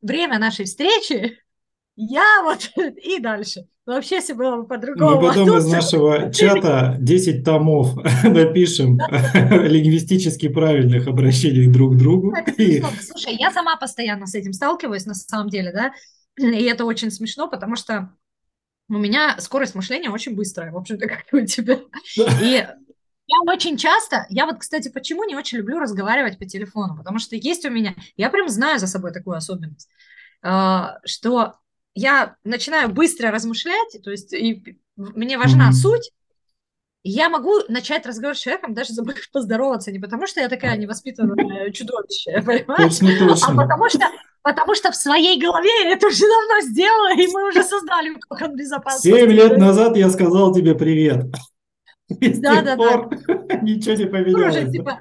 время 0.01 0.37
нашей 0.37 0.65
встречи, 0.65 1.39
я 1.95 2.41
вот 2.43 2.71
и 3.03 3.19
дальше. 3.19 3.67
Вообще 3.85 4.21
все 4.21 4.33
было 4.33 4.57
бы 4.57 4.67
по-другому. 4.67 5.19
Мы 5.19 5.27
потом 5.27 5.57
из 5.57 5.65
нашего 5.67 6.31
чата 6.33 6.95
10 6.99 7.43
томов 7.43 7.95
напишем 8.23 8.97
лингвистически 9.33 10.47
правильных 10.47 11.07
обращений 11.07 11.67
друг 11.67 11.95
к 11.95 11.97
другу. 11.97 12.33
Слушай, 13.01 13.35
я 13.37 13.51
сама 13.51 13.75
постоянно 13.75 14.25
с 14.25 14.35
этим 14.35 14.53
сталкиваюсь 14.53 15.05
на 15.05 15.13
самом 15.13 15.49
деле, 15.49 15.73
да, 15.73 15.93
и 16.37 16.63
это 16.63 16.85
очень 16.85 17.11
смешно, 17.11 17.49
потому 17.49 17.75
что 17.75 18.15
у 18.89 18.97
меня 18.97 19.37
скорость 19.39 19.75
мышления 19.75 20.09
очень 20.09 20.35
быстрая, 20.35 20.71
в 20.71 20.77
общем-то, 20.77 21.07
как 21.07 21.25
и 21.31 21.35
у 21.35 21.45
тебя. 21.45 21.79
И 22.41 22.65
я 23.25 23.39
очень 23.45 23.77
часто, 23.77 24.25
я 24.29 24.45
вот, 24.45 24.59
кстати, 24.59 24.89
почему 24.89 25.23
не 25.23 25.35
очень 25.35 25.57
люблю 25.57 25.79
разговаривать 25.79 26.37
по 26.37 26.45
телефону, 26.45 26.97
потому 26.97 27.19
что 27.19 27.35
есть 27.35 27.65
у 27.65 27.69
меня, 27.69 27.95
я 28.17 28.29
прям 28.29 28.49
знаю 28.49 28.79
за 28.79 28.87
собой 28.87 29.11
такую 29.11 29.37
особенность, 29.37 29.89
а, 30.41 30.99
что 31.05 31.55
я 31.95 32.35
начинаю 32.43 32.89
быстро 32.89 33.31
размышлять, 33.31 33.97
то 34.03 34.11
есть 34.11 34.33
и 34.33 34.77
мне 34.95 35.37
важна 35.37 35.69
mm-hmm. 35.69 35.73
суть, 35.73 36.11
я 37.03 37.29
могу 37.29 37.59
начать 37.67 38.05
разговор 38.05 38.35
с 38.35 38.39
человеком, 38.39 38.73
даже 38.73 38.93
забыв 38.93 39.29
поздороваться, 39.31 39.91
не 39.91 39.99
потому 39.99 40.25
что 40.25 40.41
я 40.41 40.49
такая 40.49 40.77
невоспитанная 40.77 41.71
чудовище, 41.71 42.41
понимаешь? 42.45 42.97
Точно, 42.97 43.27
точно. 43.27 43.47
А 43.47 43.55
потому 43.55 43.89
что, 43.89 44.05
потому 44.41 44.75
что 44.75 44.91
в 44.91 44.95
своей 44.95 45.39
голове 45.39 45.69
я 45.83 45.91
это 45.91 46.07
уже 46.07 46.21
давно 46.21 46.61
сделала, 46.61 47.13
и 47.13 47.27
мы 47.27 47.49
уже 47.49 47.63
создали 47.63 48.13
кокон 48.15 48.55
безопасности. 48.55 49.07
Семь 49.09 49.31
лет 49.31 49.57
назад 49.57 49.97
я 49.97 50.09
сказал 50.09 50.53
тебе 50.53 50.75
привет. 50.75 51.25
Да, 52.09 52.61
да, 52.61 52.75
да. 52.75 53.09
Ничего 53.61 53.95
не 53.95 54.05
поменялось. 54.05 54.71
Типа, 54.71 54.99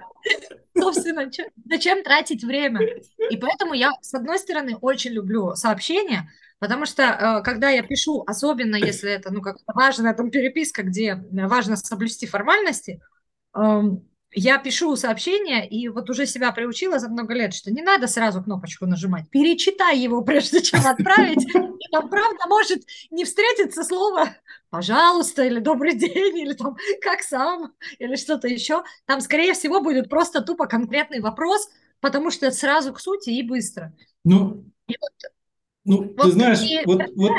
собственно, 0.79 1.29
зачем 1.69 2.03
тратить 2.03 2.43
время? 2.43 2.81
И 3.31 3.37
поэтому 3.37 3.75
я, 3.75 3.93
с 4.01 4.15
одной 4.15 4.39
стороны, 4.39 4.77
очень 4.81 5.11
люблю 5.11 5.55
сообщения, 5.55 6.31
Потому 6.63 6.87
что, 6.87 7.03
э, 7.03 7.43
когда 7.43 7.71
я 7.71 7.83
пишу, 7.83 8.23
особенно 8.25 8.77
если 8.77 9.11
это, 9.11 9.33
ну, 9.33 9.43
как 9.43 9.57
важная 9.67 10.15
там 10.15 10.31
переписка, 10.31 10.85
где 10.85 11.17
важно 11.33 11.75
соблюсти 11.75 12.25
формальности, 12.25 13.01
эм, 13.53 14.09
я 14.31 14.59
пишу 14.59 14.95
сообщение, 14.95 15.69
и 15.69 15.89
вот 15.89 16.09
уже 16.09 16.25
себя 16.25 16.53
приучила 16.53 17.01
за 17.01 17.09
много 17.09 17.35
лет, 17.35 17.53
что 17.53 17.73
не 17.73 17.83
надо 17.83 18.07
сразу 18.07 18.45
кнопочку 18.45 18.87
нажимать, 18.87 19.29
перечитай 19.29 19.99
его, 19.99 20.23
прежде 20.25 20.63
чем 20.63 20.87
отправить, 20.87 21.45
и 21.45 21.91
там, 21.91 22.09
правда, 22.09 22.47
может 22.47 22.85
не 23.11 23.25
встретиться 23.25 23.83
слово 23.83 24.29
«пожалуйста» 24.71 25.43
или 25.43 25.59
«добрый 25.59 25.97
день», 25.99 26.39
или 26.39 26.53
там 26.53 26.77
«как 27.01 27.23
сам», 27.23 27.73
или 27.99 28.15
что-то 28.15 28.47
еще. 28.47 28.85
Там, 29.07 29.21
скорее 29.21 29.55
всего, 29.55 29.81
будет 29.81 30.09
просто 30.09 30.43
тупо 30.43 30.67
конкретный 30.67 31.19
вопрос, 31.19 31.69
потому 31.99 32.31
что 32.31 32.47
это 32.47 32.55
сразу 32.55 32.93
к 32.93 33.01
сути 33.01 33.31
и 33.31 33.43
быстро. 33.43 33.93
Ну, 34.23 34.65
и 34.87 34.95
вот 35.01 35.33
ну, 35.85 35.99
вот 35.99 36.17
ты 36.17 36.31
знаешь, 36.31 36.61
ты 36.61 36.83
вот, 36.87 37.03
вот, 37.17 37.31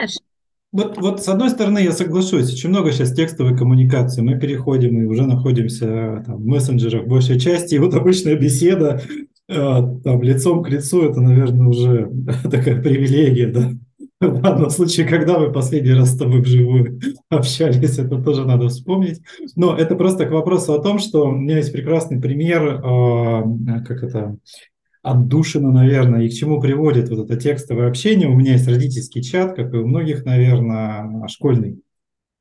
вот, 0.71 0.97
вот 0.97 1.23
с 1.23 1.27
одной 1.29 1.49
стороны 1.49 1.79
я 1.79 1.91
соглашусь, 1.91 2.51
очень 2.51 2.69
много 2.69 2.91
сейчас 2.91 3.13
текстовой 3.13 3.55
коммуникации, 3.55 4.21
мы 4.21 4.39
переходим 4.39 5.01
и 5.01 5.05
уже 5.05 5.25
находимся 5.25 6.23
там, 6.25 6.37
в 6.37 6.45
мессенджерах 6.45 7.05
большей 7.05 7.39
части, 7.39 7.75
и 7.75 7.79
вот 7.79 7.93
обычная 7.93 8.35
беседа 8.35 9.01
э, 9.47 9.55
там 9.55 10.23
лицом 10.23 10.63
к 10.63 10.69
лицу, 10.69 11.03
это, 11.03 11.21
наверное, 11.21 11.67
уже 11.67 12.11
такая 12.43 12.81
привилегия, 12.81 13.47
да. 13.47 13.71
В 14.19 14.45
одном 14.45 14.69
случае, 14.69 15.05
когда 15.05 15.37
мы 15.37 15.51
последний 15.51 15.93
раз 15.93 16.11
с 16.11 16.17
тобой 16.17 16.41
вживую 16.41 16.99
общались, 17.29 17.99
это 17.99 18.21
тоже 18.21 18.45
надо 18.45 18.69
вспомнить. 18.69 19.21
Но 19.55 19.75
это 19.75 19.95
просто 19.95 20.25
к 20.25 20.31
вопросу 20.31 20.73
о 20.73 20.81
том, 20.81 20.97
что 20.99 21.27
у 21.27 21.31
меня 21.31 21.57
есть 21.57 21.73
прекрасный 21.73 22.21
пример, 22.21 22.63
э, 22.63 23.83
как 23.85 24.03
это, 24.03 24.37
отдушина, 25.03 25.71
наверное, 25.71 26.23
и 26.23 26.29
к 26.29 26.33
чему 26.33 26.59
приводит 26.59 27.09
вот 27.09 27.29
это 27.29 27.39
текстовое 27.39 27.89
общение. 27.89 28.29
У 28.29 28.35
меня 28.35 28.53
есть 28.53 28.67
родительский 28.67 29.21
чат, 29.21 29.55
как 29.55 29.73
и 29.73 29.77
у 29.77 29.85
многих, 29.85 30.25
наверное, 30.25 31.27
школьный. 31.27 31.81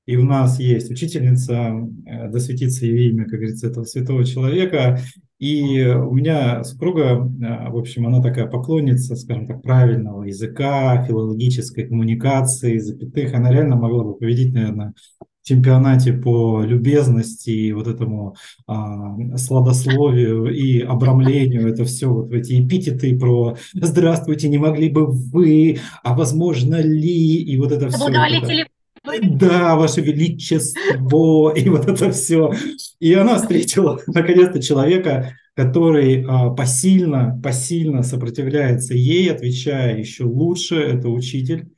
И 0.07 0.17
у 0.17 0.25
нас 0.25 0.59
есть 0.59 0.91
учительница, 0.91 1.89
э, 2.07 2.29
досветится 2.29 2.87
ее 2.87 3.11
имя, 3.11 3.25
как 3.25 3.35
говорится, 3.35 3.69
этого 3.69 3.85
святого 3.85 4.25
человека. 4.25 5.01
И 5.39 5.85
у 5.85 6.13
меня 6.13 6.65
супруга, 6.65 7.03
э, 7.03 7.71
в 7.71 7.77
общем, 7.77 8.07
она 8.07 8.21
такая 8.21 8.47
поклонница, 8.47 9.15
скажем 9.17 9.47
так, 9.47 9.63
правильного 9.63 10.25
языка, 10.25 11.05
филологической 11.05 11.87
коммуникации, 11.87 12.79
запятых. 12.79 13.35
Она 13.35 13.53
реально 13.53 13.77
могла 13.77 14.05
бы 14.05 14.15
победить, 14.15 14.55
наверное, 14.55 14.95
чемпионате 15.43 16.13
по 16.13 16.63
любезности 16.63 17.51
и 17.51 17.73
вот 17.73 17.87
этому 17.87 18.37
а, 18.67 19.17
сладословию 19.37 20.47
и 20.55 20.81
обрамлению, 20.81 21.69
это 21.69 21.85
все 21.85 22.07
вот 22.07 22.29
в 22.29 22.33
эти 22.33 22.61
эпитеты 22.61 23.19
про 23.19 23.57
«здравствуйте, 23.75 24.49
не 24.49 24.59
могли 24.59 24.89
бы 24.89 25.07
вы», 25.07 25.79
«а 26.03 26.15
возможно 26.15 26.81
ли», 26.81 27.43
и 27.43 27.57
вот 27.57 27.73
это 27.73 27.89
все. 27.89 27.99
Вот 27.99 29.15
это, 29.15 29.29
да, 29.33 29.77
ваше 29.77 30.01
величество, 30.01 31.53
и 31.57 31.69
вот 31.69 31.89
это 31.89 32.13
все. 32.13 32.53
И 33.01 33.13
она 33.15 33.37
встретила 33.37 34.01
наконец-то 34.07 34.63
человека, 34.63 35.37
который 35.55 36.25
а, 36.27 36.51
посильно, 36.51 37.39
посильно 37.43 38.03
сопротивляется 38.03 38.95
ей, 38.95 39.31
отвечая 39.31 39.99
еще 39.99 40.25
лучше, 40.25 40.77
это 40.77 41.09
учитель 41.09 41.69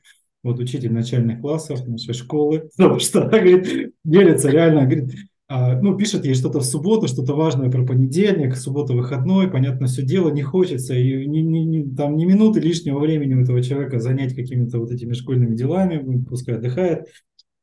вот 0.45 0.59
учитель 0.59 0.93
начальных 0.93 1.41
классов 1.41 1.85
нашей 1.87 2.13
школы, 2.13 2.69
потому 2.77 2.99
что 2.99 3.23
она, 3.23 3.39
говорит, 3.39 3.93
делится 4.03 4.49
реально, 4.49 4.85
говорит, 4.85 5.11
а, 5.47 5.79
ну, 5.79 5.95
пишет 5.95 6.25
ей 6.25 6.33
что-то 6.33 6.59
в 6.59 6.65
субботу, 6.65 7.07
что-то 7.07 7.35
важное 7.35 7.69
про 7.69 7.85
понедельник, 7.85 8.55
суббота 8.55 8.93
выходной, 8.93 9.49
понятно, 9.49 9.87
все 9.87 10.03
дело, 10.03 10.29
не 10.29 10.41
хочется, 10.41 10.95
и 10.95 11.25
ни, 11.27 11.39
ни, 11.39 11.59
ни, 11.59 11.95
там 11.95 12.15
ни 12.15 12.25
минуты 12.25 12.59
лишнего 12.59 12.99
времени 12.99 13.35
у 13.35 13.41
этого 13.41 13.61
человека 13.61 13.99
занять 13.99 14.35
какими-то 14.35 14.79
вот 14.79 14.91
этими 14.91 15.13
школьными 15.13 15.55
делами, 15.55 16.23
пускай 16.23 16.55
отдыхает. 16.55 17.07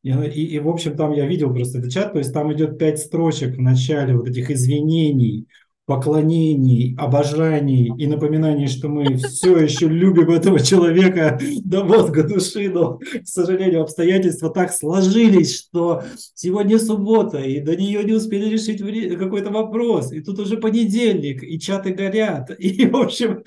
И, 0.02 0.10
и, 0.10 0.56
и, 0.56 0.58
в 0.58 0.68
общем, 0.68 0.96
там 0.96 1.12
я 1.12 1.26
видел 1.26 1.52
просто 1.52 1.78
этот 1.78 1.92
чат, 1.92 2.12
то 2.12 2.18
есть 2.18 2.32
там 2.32 2.52
идет 2.52 2.78
пять 2.78 2.98
строчек 2.98 3.56
в 3.56 3.60
начале 3.60 4.16
вот 4.16 4.28
этих 4.28 4.50
извинений, 4.50 5.46
поклонений, 5.86 6.94
обожаний 6.96 7.92
и 7.98 8.06
напоминаний, 8.06 8.68
что 8.68 8.88
мы 8.88 9.16
все 9.16 9.56
еще 9.58 9.88
любим 9.88 10.30
этого 10.30 10.60
человека 10.60 11.40
до 11.64 11.84
мозга 11.84 12.22
души, 12.22 12.70
но, 12.70 12.98
к 12.98 13.26
сожалению, 13.26 13.82
обстоятельства 13.82 14.50
так 14.50 14.72
сложились, 14.72 15.58
что 15.58 16.02
сегодня 16.34 16.78
суббота, 16.78 17.38
и 17.38 17.60
до 17.60 17.74
нее 17.74 18.04
не 18.04 18.12
успели 18.12 18.48
решить 18.48 18.80
какой-то 19.18 19.50
вопрос, 19.50 20.12
и 20.12 20.20
тут 20.20 20.38
уже 20.38 20.56
понедельник, 20.56 21.42
и 21.42 21.58
чаты 21.58 21.92
горят, 21.92 22.50
и, 22.58 22.86
в 22.86 22.96
общем, 22.96 23.42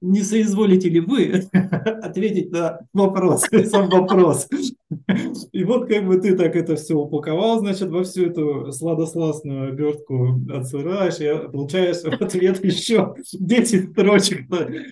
не 0.00 0.22
соизволите 0.22 0.88
ли 0.88 1.00
вы 1.00 1.42
ответить 2.02 2.52
на 2.52 2.80
вопрос, 2.92 3.46
сам 3.70 3.88
вопрос. 3.88 4.46
И 5.52 5.64
вот 5.64 5.88
как 5.88 6.06
бы 6.06 6.16
ты 6.16 6.36
так 6.36 6.56
это 6.56 6.76
все 6.76 6.94
упаковал, 6.94 7.60
значит, 7.60 7.90
во 7.90 8.02
всю 8.02 8.26
эту 8.26 8.72
сладосластную 8.72 9.68
обертку 9.68 10.40
отсыраешь, 10.52 11.20
и 11.20 11.26
получаешь 11.80 12.18
в 12.18 12.22
ответ 12.22 12.64
еще 12.64 13.14
10 13.32 13.92
строчек. 13.92 14.46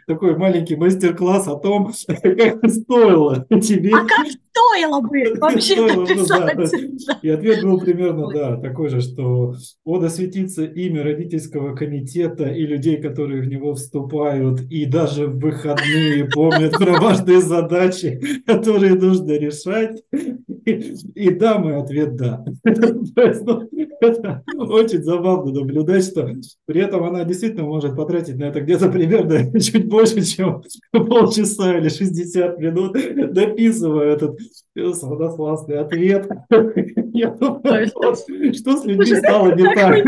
Такой 0.07 0.37
маленький 0.37 0.76
мастер-класс 0.76 1.49
о 1.49 1.57
том, 1.57 1.92
как 2.07 2.71
стоило 2.71 3.47
тебе... 3.61 3.90
А 3.95 4.07
как 4.07 4.26
стоило 4.26 5.00
бы 5.00 5.35
вообще 5.40 5.75
стоило, 5.75 6.02
написать? 6.02 7.07
да. 7.07 7.18
И 7.23 7.28
ответ 7.28 7.62
был 7.62 7.80
примерно, 7.80 8.28
да, 8.33 8.57
такой 8.57 8.88
же, 8.88 9.00
что 9.00 9.54
«О, 9.85 9.99
да 9.99 10.09
светится 10.09 10.64
имя 10.64 11.02
родительского 11.02 11.75
комитета 11.76 12.49
и 12.49 12.66
людей, 12.66 13.00
которые 13.00 13.42
в 13.42 13.47
него 13.47 13.75
вступают, 13.75 14.61
и 14.71 14.85
даже 14.85 15.26
в 15.26 15.38
выходные 15.38 16.25
помнят 16.26 16.73
про 16.73 17.00
важные 17.00 17.40
задачи, 17.40 18.21
которые 18.47 18.95
нужно 18.95 19.33
решать». 19.33 20.02
И, 20.64 20.71
и 21.14 21.30
да, 21.30 21.59
мой 21.59 21.76
ответ– 21.76 22.16
да. 22.18 22.45
Это 24.00 24.43
очень 24.57 25.02
забавно 25.02 25.52
наблюдать, 25.52 26.05
что 26.05 26.33
при 26.67 26.81
этом 26.81 27.05
она 27.05 27.25
действительно 27.25 27.64
может 27.64 27.97
потратить 27.97 28.37
на 28.37 28.45
это 28.45 28.61
где-то 28.61 28.90
примерно 28.90 29.61
чуть 29.61 29.88
больше, 29.88 30.23
чем 30.23 30.62
полчаса 30.93 31.78
или 31.78 31.88
60 31.88 32.59
минут, 32.59 32.97
дописывая 33.33 34.14
этот 34.14 34.38
сладосластный 34.95 35.78
ответ. 35.78 36.28
Я 37.12 37.31
думаю, 37.31 37.87
что 37.87 38.76
с 38.76 38.85
людьми 38.85 39.17
стало 39.17 39.55
не 39.55 39.75
так. 39.75 40.05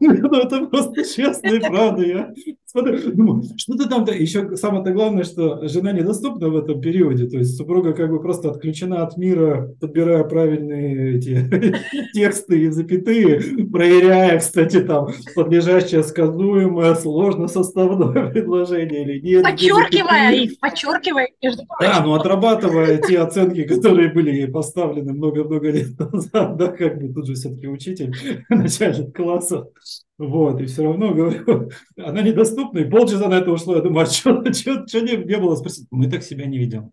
Ну, 0.00 0.40
это 0.40 0.66
просто 0.66 1.04
честно 1.04 1.48
и 1.48 1.60
правда. 1.60 2.02
Я 2.02 2.34
смотрю, 2.74 3.42
что-то 3.56 3.88
там, 3.88 4.04
еще 4.04 4.56
самое-то 4.56 4.90
главное, 4.90 5.22
что 5.22 5.66
жена 5.68 5.92
недоступна 5.92 6.48
в 6.48 6.56
этом 6.56 6.80
периоде, 6.80 7.28
то 7.28 7.38
есть 7.38 7.56
супруга 7.56 7.92
как 7.92 8.10
бы 8.10 8.20
просто 8.20 8.50
отключена 8.50 9.04
от 9.04 9.16
мира, 9.16 9.72
подбирая 9.80 10.24
правильные 10.24 11.16
эти 11.16 11.76
тексты 12.14 12.64
и 12.64 12.68
запятые, 12.68 13.40
проверяя, 13.70 14.40
кстати, 14.40 14.80
там 14.80 15.08
подлежащее 15.36 16.02
сказуемое, 16.02 16.96
сложно 16.96 17.46
составное 17.46 18.30
предложение 18.32 19.04
или 19.04 19.20
нет. 19.20 19.44
Подчеркивая 19.44 20.32
их, 20.32 20.58
подчеркивая, 20.58 21.28
между 21.40 21.62
прочим. 21.66 21.92
Да, 21.92 22.02
ну 22.04 22.14
отрабатывая 22.14 22.98
те 22.98 23.20
оценки, 23.20 23.62
которые 23.62 24.12
были 24.12 24.32
ей 24.32 24.48
поставлены 24.48 25.12
много-много 25.12 25.70
лет 25.70 25.98
назад, 26.12 26.56
да, 26.56 26.68
как 26.68 27.00
бы 27.00 27.14
тут 27.14 27.26
же 27.26 27.34
все-таки 27.34 27.68
учитель 27.68 28.12
начальных 28.48 29.12
классов. 29.12 29.68
Вот, 30.16 30.60
и 30.60 30.66
все 30.66 30.84
равно 30.84 31.12
говорю, 31.12 31.70
она 31.96 32.22
недоступна, 32.22 32.78
и 32.78 32.88
полчаса 32.88 33.28
на 33.28 33.34
это 33.34 33.50
ушло. 33.50 33.76
Я 33.76 33.82
думаю, 33.82 34.04
а 34.04 34.06
что, 34.06 34.44
что, 34.52 34.86
что 34.86 35.00
не, 35.00 35.16
не 35.16 35.36
было 35.38 35.56
спросить? 35.56 35.88
Мы 35.90 36.08
так 36.08 36.22
себя 36.22 36.46
не 36.46 36.58
ведем. 36.58 36.92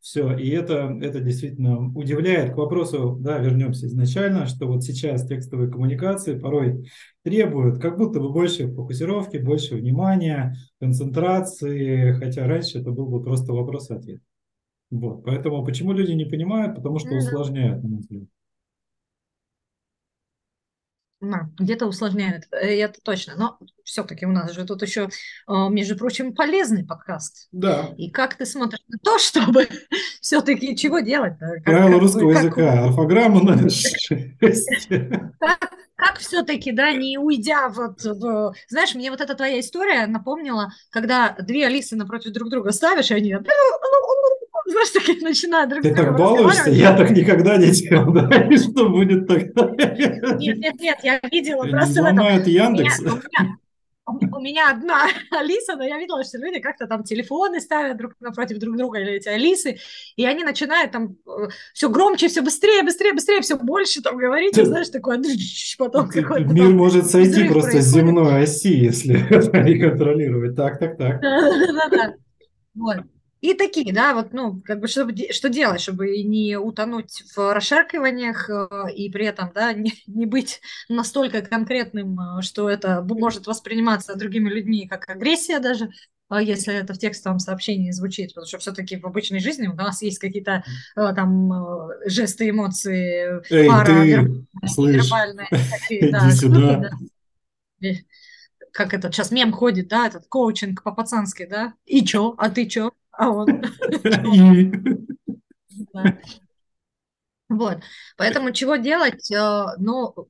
Все, 0.00 0.36
и 0.36 0.50
это, 0.50 0.96
это 1.02 1.20
действительно 1.20 1.92
удивляет. 1.92 2.54
К 2.54 2.58
вопросу, 2.58 3.16
да, 3.18 3.38
вернемся 3.38 3.86
изначально, 3.88 4.46
что 4.46 4.66
вот 4.68 4.84
сейчас 4.84 5.26
текстовые 5.26 5.68
коммуникации 5.68 6.38
порой 6.38 6.88
требуют 7.24 7.82
как 7.82 7.98
будто 7.98 8.20
бы 8.20 8.32
больше 8.32 8.68
фокусировки, 8.68 9.38
больше 9.38 9.74
внимания, 9.74 10.54
концентрации, 10.78 12.12
хотя 12.12 12.46
раньше 12.46 12.78
это 12.78 12.92
был 12.92 13.08
бы 13.08 13.20
просто 13.20 13.52
вопрос-ответ. 13.52 14.20
Вот, 14.90 15.24
поэтому 15.24 15.64
почему 15.64 15.92
люди 15.92 16.12
не 16.12 16.24
понимают? 16.24 16.76
Потому 16.76 17.00
что 17.00 17.16
усложняют, 17.16 17.82
на 17.82 17.88
мой 17.88 17.98
взгляд. 17.98 18.28
Да, 21.20 21.48
где-то 21.58 21.86
усложняет, 21.86 22.46
э, 22.52 22.78
это 22.80 23.00
точно. 23.02 23.34
Но 23.36 23.58
все-таки 23.84 24.26
у 24.26 24.32
нас 24.32 24.52
же 24.52 24.66
тут 24.66 24.82
еще, 24.82 25.08
а, 25.46 25.68
между 25.68 25.96
прочим, 25.96 26.34
полезный 26.34 26.84
подкаст. 26.84 27.48
Да. 27.52 27.94
И 27.96 28.10
как 28.10 28.34
ты 28.34 28.44
смотришь 28.44 28.84
на 28.88 28.98
то, 28.98 29.18
чтобы 29.20 29.66
все-таки 30.20 30.76
чего 30.76 31.00
делать? 31.00 31.34
Правила 31.64 31.98
русского 31.98 32.34
как, 32.34 32.42
языка, 32.42 32.84
орфограмма 32.84 33.70
6. 33.70 34.08
Как, 35.40 35.70
как 35.96 36.18
все-таки, 36.18 36.72
да, 36.72 36.92
не 36.92 37.16
уйдя 37.18 37.70
вот 37.70 38.02
в... 38.02 38.54
Знаешь, 38.68 38.94
мне 38.94 39.10
вот 39.10 39.22
эта 39.22 39.34
твоя 39.34 39.58
история 39.60 40.06
напомнила, 40.06 40.72
когда 40.90 41.34
две 41.40 41.66
Алисы 41.66 41.96
напротив 41.96 42.32
друг 42.32 42.50
друга 42.50 42.72
ставишь, 42.72 43.10
и 43.10 43.14
они 43.14 43.32
знаешь, 44.66 44.90
так 44.90 45.20
начинают 45.22 45.70
друг 45.70 45.82
Ты 45.82 45.94
так 45.94 46.16
балуешься? 46.16 46.70
Я 46.70 46.96
так 46.96 47.10
никогда 47.10 47.56
не 47.56 47.70
делал, 47.70 48.12
да? 48.12 48.28
И 48.50 48.56
что 48.56 48.88
будет 48.88 49.26
тогда? 49.26 49.70
Нет, 50.38 50.58
нет, 50.58 50.80
нет, 50.80 50.98
я 51.02 51.20
видела 51.30 51.64
просто 51.64 51.90
взломают 51.90 52.46
Яндекс. 52.46 53.00
У 54.06 54.40
меня 54.40 54.70
одна 54.70 55.08
Алиса, 55.36 55.74
но 55.74 55.84
я 55.84 55.98
видела, 55.98 56.22
что 56.22 56.38
люди 56.38 56.60
как-то 56.60 56.86
там 56.86 57.02
телефоны 57.02 57.60
ставят 57.60 57.96
друг 57.96 58.12
напротив 58.20 58.58
друг 58.58 58.76
друга, 58.76 59.00
или 59.00 59.14
эти 59.14 59.28
Алисы, 59.28 59.78
и 60.14 60.24
они 60.24 60.44
начинают 60.44 60.92
там 60.92 61.16
э, 61.26 61.48
все 61.74 61.88
громче, 61.88 62.28
все 62.28 62.40
быстрее, 62.40 62.84
быстрее, 62.84 63.14
быстрее, 63.14 63.40
все 63.40 63.56
больше 63.56 64.02
там 64.02 64.16
говорить, 64.16 64.56
и 64.58 64.64
знаешь, 64.64 64.90
такое 64.90 65.20
потом 65.76 66.08
какой-то... 66.08 66.52
Мир 66.52 66.68
может 66.68 67.10
сойти 67.10 67.48
просто 67.48 67.82
с 67.82 67.86
земной 67.86 68.42
оси, 68.42 68.74
если 68.74 69.14
не 69.64 69.80
контролировать. 69.80 70.54
Так, 70.54 70.78
так, 70.78 70.96
так. 70.96 71.20
Да-да-да. 71.20 72.14
Вот. 72.74 72.98
И 73.40 73.52
такие, 73.54 73.92
да, 73.92 74.14
вот, 74.14 74.32
ну, 74.32 74.60
как 74.64 74.80
бы, 74.80 74.88
чтобы, 74.88 75.14
что 75.30 75.48
делать, 75.48 75.80
чтобы 75.80 76.22
не 76.22 76.58
утонуть 76.58 77.22
в 77.34 77.54
расшаркиваниях 77.54 78.48
э, 78.48 78.92
и 78.94 79.10
при 79.10 79.26
этом, 79.26 79.52
да, 79.54 79.72
не, 79.74 79.92
не 80.06 80.26
быть 80.26 80.60
настолько 80.88 81.42
конкретным, 81.42 82.18
э, 82.18 82.42
что 82.42 82.70
это 82.70 83.02
может 83.02 83.46
восприниматься 83.46 84.16
другими 84.16 84.48
людьми 84.48 84.88
как 84.88 85.08
агрессия 85.10 85.58
даже, 85.58 85.90
э, 86.30 86.42
если 86.42 86.74
это 86.74 86.94
в 86.94 86.98
текстовом 86.98 87.38
сообщении 87.38 87.90
звучит, 87.90 88.30
потому 88.30 88.46
что 88.46 88.58
все-таки 88.58 88.96
в 88.96 89.04
обычной 89.04 89.40
жизни 89.40 89.66
у 89.66 89.74
нас 89.74 90.00
есть 90.00 90.18
какие-то 90.18 90.64
там 90.94 91.52
жесты, 92.06 92.48
эмоции, 92.48 93.42
Эй, 93.50 93.68
пара, 93.68 93.84
ты, 93.84 93.92
вербальные, 94.72 95.48
слышь, 95.48 95.70
такие, 95.80 96.10
да, 96.10 96.30
сюда. 96.30 96.90
Да 97.80 97.88
как 98.72 98.92
этот 98.92 99.14
сейчас 99.14 99.30
мем 99.30 99.52
ходит, 99.52 99.88
да, 99.88 100.06
этот 100.06 100.26
коучинг 100.26 100.82
по-пацански, 100.82 101.46
да, 101.46 101.72
и 101.86 102.04
чё, 102.04 102.34
а 102.36 102.50
ты 102.50 102.66
чё? 102.66 102.92
А 103.16 103.30
он... 103.30 103.62
Вот, 107.48 107.78
поэтому 108.16 108.50
чего 108.50 108.74
делать? 108.74 109.30
Э, 109.30 109.66
ну, 109.78 110.28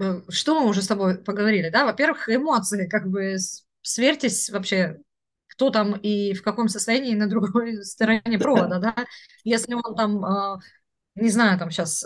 э, 0.00 0.22
что 0.28 0.60
мы 0.60 0.68
уже 0.68 0.82
с 0.82 0.88
тобой 0.88 1.18
поговорили, 1.18 1.68
да? 1.70 1.84
Во-первых, 1.84 2.28
эмоции, 2.28 2.88
как 2.88 3.08
бы 3.08 3.36
сверьтесь 3.82 4.50
вообще, 4.50 4.98
кто 5.46 5.70
там 5.70 5.94
и 5.94 6.34
в 6.34 6.42
каком 6.42 6.68
состоянии 6.68 7.14
на 7.14 7.28
другой 7.28 7.76
стороне 7.84 8.38
провода, 8.40 8.80
да? 8.80 9.06
Если 9.44 9.74
он 9.74 9.94
там, 9.94 10.24
э, 10.24 10.58
не 11.14 11.30
знаю, 11.30 11.60
там 11.60 11.70
сейчас 11.70 12.04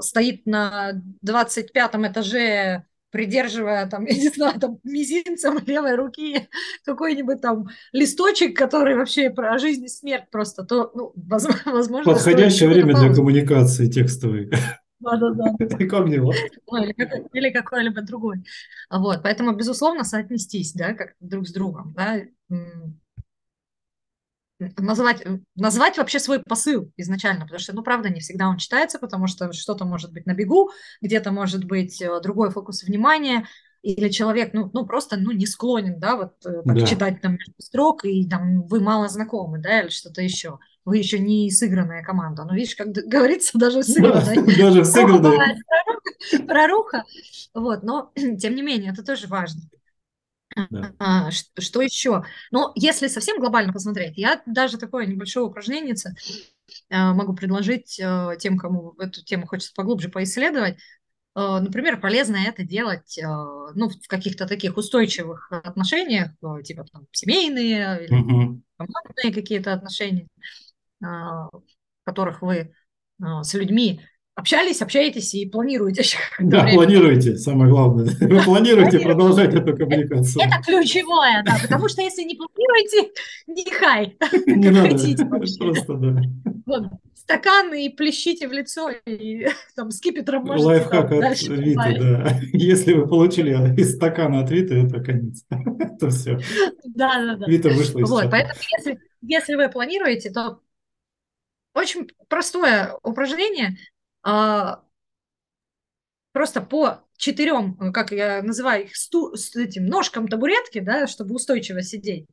стоит 0.00 0.44
на 0.44 0.92
25 1.22 1.94
этаже 1.94 2.84
придерживая 3.14 3.86
там, 3.86 4.04
я 4.08 4.16
не 4.16 4.28
знаю, 4.28 4.58
там 4.58 4.80
мизинцем 4.82 5.60
левой 5.64 5.94
руки 5.94 6.48
какой-нибудь 6.84 7.40
там 7.40 7.68
листочек, 7.92 8.56
который 8.56 8.96
вообще 8.96 9.30
про 9.30 9.56
жизнь 9.58 9.84
и 9.84 9.88
смерть 9.88 10.24
просто, 10.32 10.64
то, 10.64 10.90
ну, 10.94 11.12
возможно... 11.64 12.12
Подходящее 12.12 12.68
время 12.68 12.96
для 12.96 13.14
коммуникации 13.14 13.88
текстовой. 13.88 14.50
Да-да-да. 14.98 15.54
Или 17.32 17.50
какой-либо 17.50 18.02
другой. 18.02 18.44
Вот, 18.90 19.22
поэтому, 19.22 19.54
безусловно, 19.54 20.02
соотнестись, 20.02 20.72
да, 20.72 20.94
как 20.94 21.14
друг 21.20 21.46
с 21.46 21.52
другом, 21.52 21.94
да, 21.96 22.20
назвать, 24.58 25.22
э, 25.24 25.38
назвать 25.56 25.98
вообще 25.98 26.18
свой 26.18 26.40
посыл 26.40 26.90
изначально, 26.96 27.42
потому 27.42 27.58
что, 27.58 27.74
ну, 27.74 27.82
правда, 27.82 28.08
не 28.08 28.20
всегда 28.20 28.48
он 28.48 28.58
читается, 28.58 28.98
потому 28.98 29.26
что 29.26 29.52
что-то 29.52 29.84
может 29.84 30.12
быть 30.12 30.26
на 30.26 30.34
бегу, 30.34 30.70
где-то 31.00 31.32
может 31.32 31.64
быть 31.64 32.00
э, 32.00 32.20
другой 32.20 32.50
фокус 32.50 32.82
внимания, 32.84 33.46
или 33.84 34.08
человек, 34.08 34.54
ну, 34.54 34.70
ну 34.72 34.86
просто, 34.86 35.18
ну, 35.18 35.30
не 35.30 35.46
склонен, 35.46 36.00
да, 36.00 36.16
вот 36.16 36.32
э, 36.46 36.62
так 36.64 36.74
да. 36.74 36.86
читать 36.86 37.20
там 37.20 37.36
строк, 37.58 38.04
и 38.06 38.26
там 38.26 38.66
вы 38.66 38.80
мало 38.80 39.08
знакомы, 39.08 39.58
да, 39.58 39.82
или 39.82 39.90
что-то 39.90 40.22
еще. 40.22 40.58
Вы 40.86 40.98
еще 40.98 41.18
не 41.18 41.50
сыгранная 41.50 42.02
команда. 42.02 42.44
Ну, 42.44 42.54
видишь, 42.54 42.76
как 42.76 42.88
говорится, 43.06 43.58
даже 43.58 43.82
сыгранная. 43.82 44.42
даже 44.58 44.84
сыгранная. 44.86 45.58
Проруха. 46.46 47.04
Вот, 47.52 47.82
но, 47.82 48.10
тем 48.38 48.54
не 48.54 48.62
менее, 48.62 48.92
это 48.92 49.04
тоже 49.04 49.26
важно. 49.26 49.60
Да. 50.70 50.92
А, 50.98 51.30
что, 51.30 51.60
что 51.60 51.82
еще? 51.82 52.24
Ну, 52.50 52.70
если 52.74 53.08
совсем 53.08 53.38
глобально 53.38 53.72
посмотреть, 53.72 54.16
я 54.16 54.42
даже 54.46 54.78
такое 54.78 55.06
небольшое 55.06 55.46
упражнение 55.46 55.94
а, 56.90 57.12
могу 57.12 57.34
предложить 57.34 58.00
а, 58.00 58.36
тем, 58.36 58.58
кому 58.58 58.94
эту 58.98 59.24
тему 59.24 59.46
хочется 59.46 59.72
поглубже 59.74 60.08
поисследовать. 60.08 60.78
Например, 61.36 62.00
полезно 62.00 62.36
это 62.36 62.62
делать 62.62 63.18
ну, 63.20 63.88
в 63.88 64.06
каких-то 64.06 64.46
таких 64.46 64.76
устойчивых 64.76 65.50
отношениях, 65.50 66.30
типа 66.62 66.84
там, 66.84 67.08
семейные 67.10 68.04
или 68.06 68.14
угу. 68.14 68.62
командные 68.76 69.34
какие-то 69.34 69.72
отношения, 69.72 70.28
в 71.00 71.50
которых 72.04 72.40
вы 72.40 72.72
с 73.18 73.52
людьми 73.54 74.00
общались, 74.34 74.82
общаетесь 74.82 75.34
и 75.34 75.46
планируете. 75.46 76.04
Да, 76.38 76.62
время. 76.62 76.76
планируете, 76.76 77.36
самое 77.36 77.70
главное. 77.70 78.06
Вы 78.20 78.42
планируете 78.42 79.00
продолжать 79.00 79.54
эту 79.54 79.76
коммуникацию. 79.76 80.44
Это 80.44 80.62
ключевое, 80.62 81.42
да, 81.44 81.56
потому 81.62 81.88
что 81.88 82.02
если 82.02 82.22
не 82.22 82.34
планируете, 82.34 83.12
не 83.46 83.70
хай. 83.70 84.16
Не 84.46 84.70
надо, 84.70 85.56
просто 85.58 85.94
да. 85.94 86.22
Вот, 86.66 86.84
стаканы 87.14 87.86
и 87.86 87.88
плещите 87.88 88.48
в 88.48 88.52
лицо, 88.52 88.90
и 88.90 89.46
там 89.76 89.90
скипетром 89.90 90.44
можете 90.44 90.66
Лайфхак 90.66 91.08
там, 91.08 91.18
от 91.18 91.40
Виты, 91.42 91.98
да. 91.98 92.40
Если 92.52 92.94
вы 92.94 93.06
получили 93.06 93.52
из 93.78 93.94
стакана 93.94 94.40
от 94.40 94.50
Виты, 94.50 94.74
это 94.86 95.00
конец. 95.00 95.44
Это 95.50 96.10
все. 96.10 96.38
Да, 96.84 97.14
да, 97.22 97.36
да. 97.36 97.46
Вита 97.46 97.68
вышла 97.68 98.00
из 98.00 98.10
Вот, 98.10 98.30
поэтому 98.30 98.58
если, 98.78 98.98
если 99.22 99.54
вы 99.54 99.68
планируете, 99.68 100.30
то 100.30 100.60
очень 101.74 102.08
простое 102.28 102.96
упражнение– 103.02 103.76
просто 106.32 106.60
по 106.60 107.04
четырем, 107.16 107.78
э, 107.80 107.92
как 107.92 108.12
я 108.12 108.42
называю 108.42 108.84
их, 108.84 108.96
сту, 108.96 109.34
с 109.36 109.54
этим 109.56 109.86
ножкам 109.86 110.28
табуретки, 110.28 110.80
да, 110.80 111.06
чтобы 111.06 111.34
устойчиво 111.34 111.80
сидеть. 111.82 112.26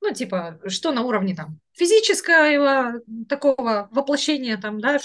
Ну, 0.00 0.12
типа, 0.12 0.60
что 0.66 0.92
на 0.92 1.02
уровне 1.02 1.34
там 1.34 1.58
физического 1.72 3.00
такого 3.28 3.88
воплощения 3.90 4.58
там, 4.58 4.80
да, 4.80 4.98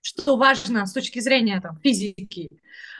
что 0.00 0.36
важно 0.36 0.86
с 0.86 0.92
точки 0.92 1.20
зрения 1.20 1.60
там, 1.60 1.78
физики, 1.80 2.48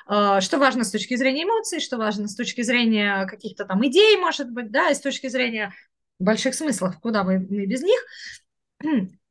э, 0.08 0.40
что 0.40 0.58
важно 0.58 0.84
с 0.84 0.90
точки 0.90 1.16
зрения 1.16 1.44
эмоций, 1.44 1.80
что 1.80 1.96
важно 1.96 2.28
с 2.28 2.36
точки 2.36 2.60
зрения 2.60 3.26
каких-то 3.26 3.64
там 3.64 3.84
идей, 3.86 4.16
может 4.18 4.50
быть, 4.50 4.70
да, 4.70 4.90
и 4.90 4.94
с 4.94 5.00
точки 5.00 5.28
зрения 5.28 5.72
больших 6.18 6.54
смыслов, 6.54 7.00
куда 7.00 7.24
мы, 7.24 7.38
мы 7.38 7.66
без 7.66 7.82
них. 7.82 8.00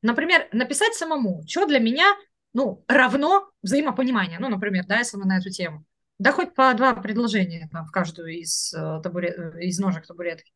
Например, 0.02 0.50
написать 0.52 0.96
самому, 0.96 1.44
что 1.48 1.66
для 1.66 1.80
меня 1.80 2.14
ну, 2.54 2.84
равно 2.88 3.50
взаимопонимание, 3.62 4.40
ну, 4.40 4.50
например, 4.50 4.86
да, 4.88 5.00
если 5.00 5.18
мы 5.18 5.26
на 5.26 5.38
эту 5.38 5.50
тему. 5.50 5.86
Да 6.20 6.32
хоть 6.32 6.54
по 6.54 6.74
два 6.74 6.94
предложения 6.94 7.68
там, 7.72 7.86
в 7.86 7.92
каждую 7.92 8.40
из, 8.40 8.74
э, 8.74 9.02
табурет, 9.04 9.38
э, 9.38 9.64
из 9.64 9.80
ножек 9.80 10.06
табуретки 10.06 10.54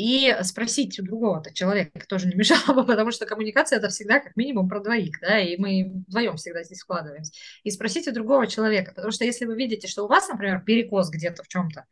и 0.00 0.34
спросить 0.42 0.98
у 0.98 1.04
другого-то 1.04 1.52
человека 1.52 2.06
тоже 2.08 2.26
не 2.26 2.34
мешало 2.34 2.74
бы, 2.74 2.86
потому 2.86 3.10
что 3.10 3.26
коммуникация 3.26 3.78
это 3.78 3.88
всегда 3.88 4.20
как 4.20 4.36
минимум 4.36 4.68
про 4.68 4.80
двоих, 4.80 5.20
да, 5.20 5.38
и 5.38 5.56
мы 5.58 6.04
вдвоем 6.08 6.36
всегда 6.36 6.62
здесь 6.62 6.80
вкладываемся. 6.80 7.32
И 7.64 7.70
спросить 7.70 8.08
у 8.08 8.12
другого 8.12 8.46
человека, 8.46 8.92
потому 8.94 9.12
что 9.12 9.24
если 9.24 9.44
вы 9.44 9.56
видите, 9.56 9.88
что 9.88 10.04
у 10.04 10.08
вас, 10.08 10.28
например, 10.28 10.62
перекос 10.64 11.10
где-то 11.10 11.42
в 11.42 11.48
чем-то, 11.48 11.84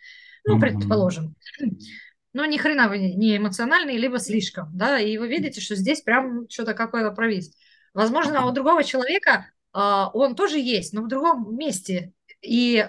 ну, 0.45 0.59
предположим, 0.59 1.35
ну, 2.33 2.45
ни 2.47 2.57
хрена 2.57 2.89
вы 2.89 2.99
не 2.99 3.37
эмоциональный, 3.37 3.99
либо 3.99 4.19
слишком, 4.19 4.71
да, 4.77 4.99
и 4.99 5.19
вы 5.19 5.29
видите, 5.29 5.61
что 5.61 5.75
здесь 5.75 6.01
прям 6.01 6.49
что-то 6.49 6.73
какое-то 6.73 7.15
провис. 7.15 7.53
Возможно, 7.99 8.47
у 8.47 8.53
другого 8.53 8.85
человека 8.85 9.51
э, 9.75 9.81
он 10.15 10.37
тоже 10.37 10.61
есть, 10.61 10.93
но 10.93 11.03
в 11.03 11.09
другом 11.09 11.57
месте. 11.57 12.13
И 12.43 12.89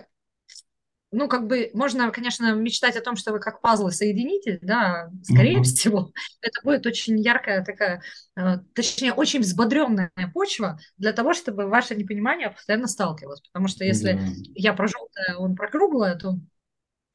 ну, 1.11 1.27
как 1.27 1.47
бы, 1.47 1.71
можно, 1.73 2.11
конечно, 2.11 2.53
мечтать 2.53 2.95
о 2.95 3.01
том, 3.01 3.15
что 3.15 3.31
вы 3.31 3.39
как 3.39 3.59
пазлы 3.59 3.91
соедините, 3.91 4.59
да, 4.61 5.09
скорее 5.23 5.61
mm-hmm. 5.61 5.63
всего, 5.63 6.11
это 6.41 6.61
будет 6.63 6.85
очень 6.85 7.19
яркая 7.19 7.65
такая, 7.65 8.03
э, 8.35 8.57
точнее, 8.75 9.13
очень 9.13 9.39
взбодренная 9.39 10.11
почва 10.31 10.79
для 10.97 11.11
того, 11.11 11.33
чтобы 11.33 11.65
ваше 11.65 11.95
непонимание 11.95 12.51
постоянно 12.51 12.85
сталкивалось. 12.85 13.41
Потому 13.51 13.67
что 13.67 13.85
если 13.85 14.13
yeah. 14.13 14.33
я 14.53 14.73
про 14.73 14.87
желтое, 14.87 15.37
он 15.39 15.55
про 15.55 15.71
круглое, 15.71 16.19
то 16.19 16.35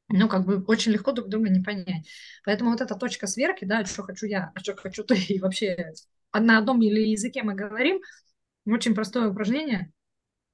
ну, 0.09 0.27
как 0.27 0.45
бы 0.45 0.65
очень 0.67 0.91
легко 0.91 1.13
друг 1.13 1.29
друга 1.29 1.47
не 1.47 1.61
понять. 1.61 2.09
Поэтому 2.43 2.71
вот 2.71 2.81
эта 2.81 2.95
точка 2.95 3.25
сверки, 3.25 3.63
да, 3.63 3.85
что 3.85 4.03
хочу 4.03 4.25
я, 4.25 4.51
а 4.53 4.59
что 4.59 4.75
хочу 4.75 5.05
ты, 5.05 5.15
и 5.29 5.39
вообще 5.39 5.93
на 6.39 6.57
одном 6.57 6.81
или 6.81 7.09
языке 7.09 7.43
мы 7.43 7.53
говорим, 7.53 7.99
очень 8.65 8.95
простое 8.95 9.29
упражнение– 9.29 9.91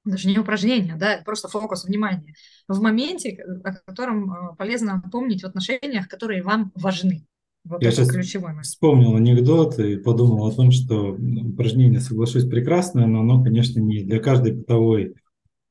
даже 0.04 0.28
не 0.28 0.38
упражнение, 0.38 0.96
да, 0.96 1.22
просто 1.24 1.48
фокус 1.48 1.84
внимания 1.84 2.34
в 2.68 2.80
моменте, 2.80 3.38
о 3.64 3.72
котором 3.72 4.32
э, 4.32 4.56
полезно 4.56 5.02
помнить 5.12 5.42
в 5.42 5.46
отношениях, 5.46 6.08
которые 6.08 6.42
вам 6.42 6.72
важны. 6.74 7.24
Вот 7.64 7.82
Я 7.82 7.92
сейчас 7.92 8.10
ключевой 8.10 8.48
момент. 8.48 8.66
вспомнил 8.66 9.14
анекдот 9.14 9.78
и 9.78 9.96
подумал 9.96 10.46
о 10.46 10.52
том, 10.52 10.72
что 10.72 11.12
упражнение, 11.12 12.00
соглашусь, 12.00 12.44
прекрасное, 12.44 13.06
но 13.06 13.20
оно, 13.20 13.44
конечно, 13.44 13.78
не 13.78 14.02
для 14.02 14.18
каждой 14.18 14.54
бытовой 14.54 15.14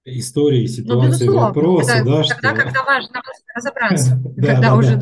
истории, 0.06 0.62
ну, 0.62 0.68
ситуации, 0.68 1.26
ну, 1.26 1.40
вопроса, 1.40 2.02
да, 2.06 2.24
когда, 2.24 2.24
что... 2.24 2.36
когда 2.36 2.84
важно 2.86 3.22
разобраться, 3.54 4.24
когда 4.38 4.76
уже 4.76 4.98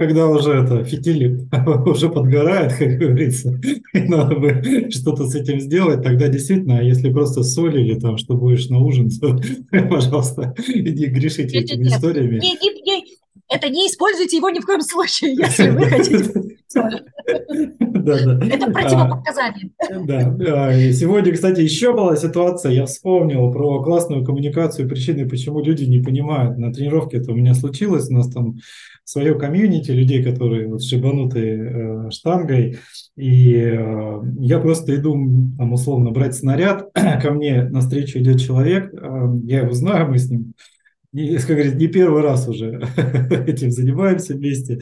когда 0.00 0.28
уже 0.28 0.52
это 0.52 0.82
фитили 0.82 1.46
уже 1.86 2.08
подгорает, 2.08 2.72
как 2.72 2.96
говорится, 2.96 3.60
и 3.92 3.98
надо 4.00 4.34
бы 4.34 4.88
что-то 4.90 5.26
с 5.26 5.34
этим 5.34 5.60
сделать, 5.60 6.02
тогда 6.02 6.28
действительно, 6.28 6.78
а 6.78 6.82
если 6.82 7.12
просто 7.12 7.42
соль 7.42 7.78
или 7.78 8.00
там, 8.00 8.16
что 8.16 8.34
будешь 8.34 8.70
на 8.70 8.78
ужин, 8.78 9.10
то, 9.20 9.38
пожалуйста, 9.70 10.54
не 10.68 11.04
грешите 11.06 11.58
нет, 11.58 11.64
этими 11.64 11.84
нет, 11.84 11.92
историями. 11.92 12.38
Не, 12.40 12.52
не, 12.52 12.82
не, 12.82 13.04
это 13.50 13.68
не 13.68 13.88
используйте 13.88 14.38
его 14.38 14.48
ни 14.48 14.60
в 14.60 14.64
коем 14.64 14.80
случае, 14.80 15.34
если 15.34 15.68
вы 15.68 15.84
хотите. 15.84 16.32
Да, 16.72 18.24
да. 18.24 18.46
Это 18.46 18.70
противопоказание. 18.70 19.70
Да. 20.06 20.92
Сегодня, 20.92 21.34
кстати, 21.34 21.60
еще 21.60 21.92
была 21.92 22.16
ситуация, 22.16 22.72
я 22.72 22.86
вспомнил 22.86 23.52
про 23.52 23.82
классную 23.82 24.24
коммуникацию, 24.24 24.88
причины, 24.88 25.28
почему 25.28 25.60
люди 25.62 25.84
не 25.84 25.98
понимают. 25.98 26.56
На 26.56 26.72
тренировке 26.72 27.18
это 27.18 27.32
у 27.32 27.34
меня 27.34 27.52
случилось, 27.52 28.08
у 28.08 28.14
нас 28.14 28.32
там 28.32 28.56
свое 29.10 29.34
комьюнити 29.34 29.90
людей, 29.90 30.22
которые 30.22 30.68
вот 30.68 30.84
шибануты 30.84 31.40
э, 31.40 32.10
штангой, 32.10 32.78
и 33.16 33.54
э, 33.54 34.20
я 34.38 34.60
просто 34.60 34.94
иду, 34.94 35.14
там, 35.58 35.72
условно, 35.72 36.12
брать 36.12 36.36
снаряд, 36.36 36.90
ко 36.94 37.32
мне 37.32 37.64
навстречу 37.64 38.20
идет 38.20 38.40
человек, 38.40 38.94
э, 38.94 39.34
я 39.44 39.62
его 39.62 39.72
знаю, 39.72 40.10
мы 40.10 40.18
с 40.18 40.30
ним, 40.30 40.52
не, 41.12 41.36
как 41.38 41.48
говорится, 41.48 41.76
не 41.76 41.88
первый 41.88 42.22
раз 42.22 42.46
уже 42.46 42.80
этим 43.46 43.72
занимаемся 43.72 44.34
вместе, 44.34 44.80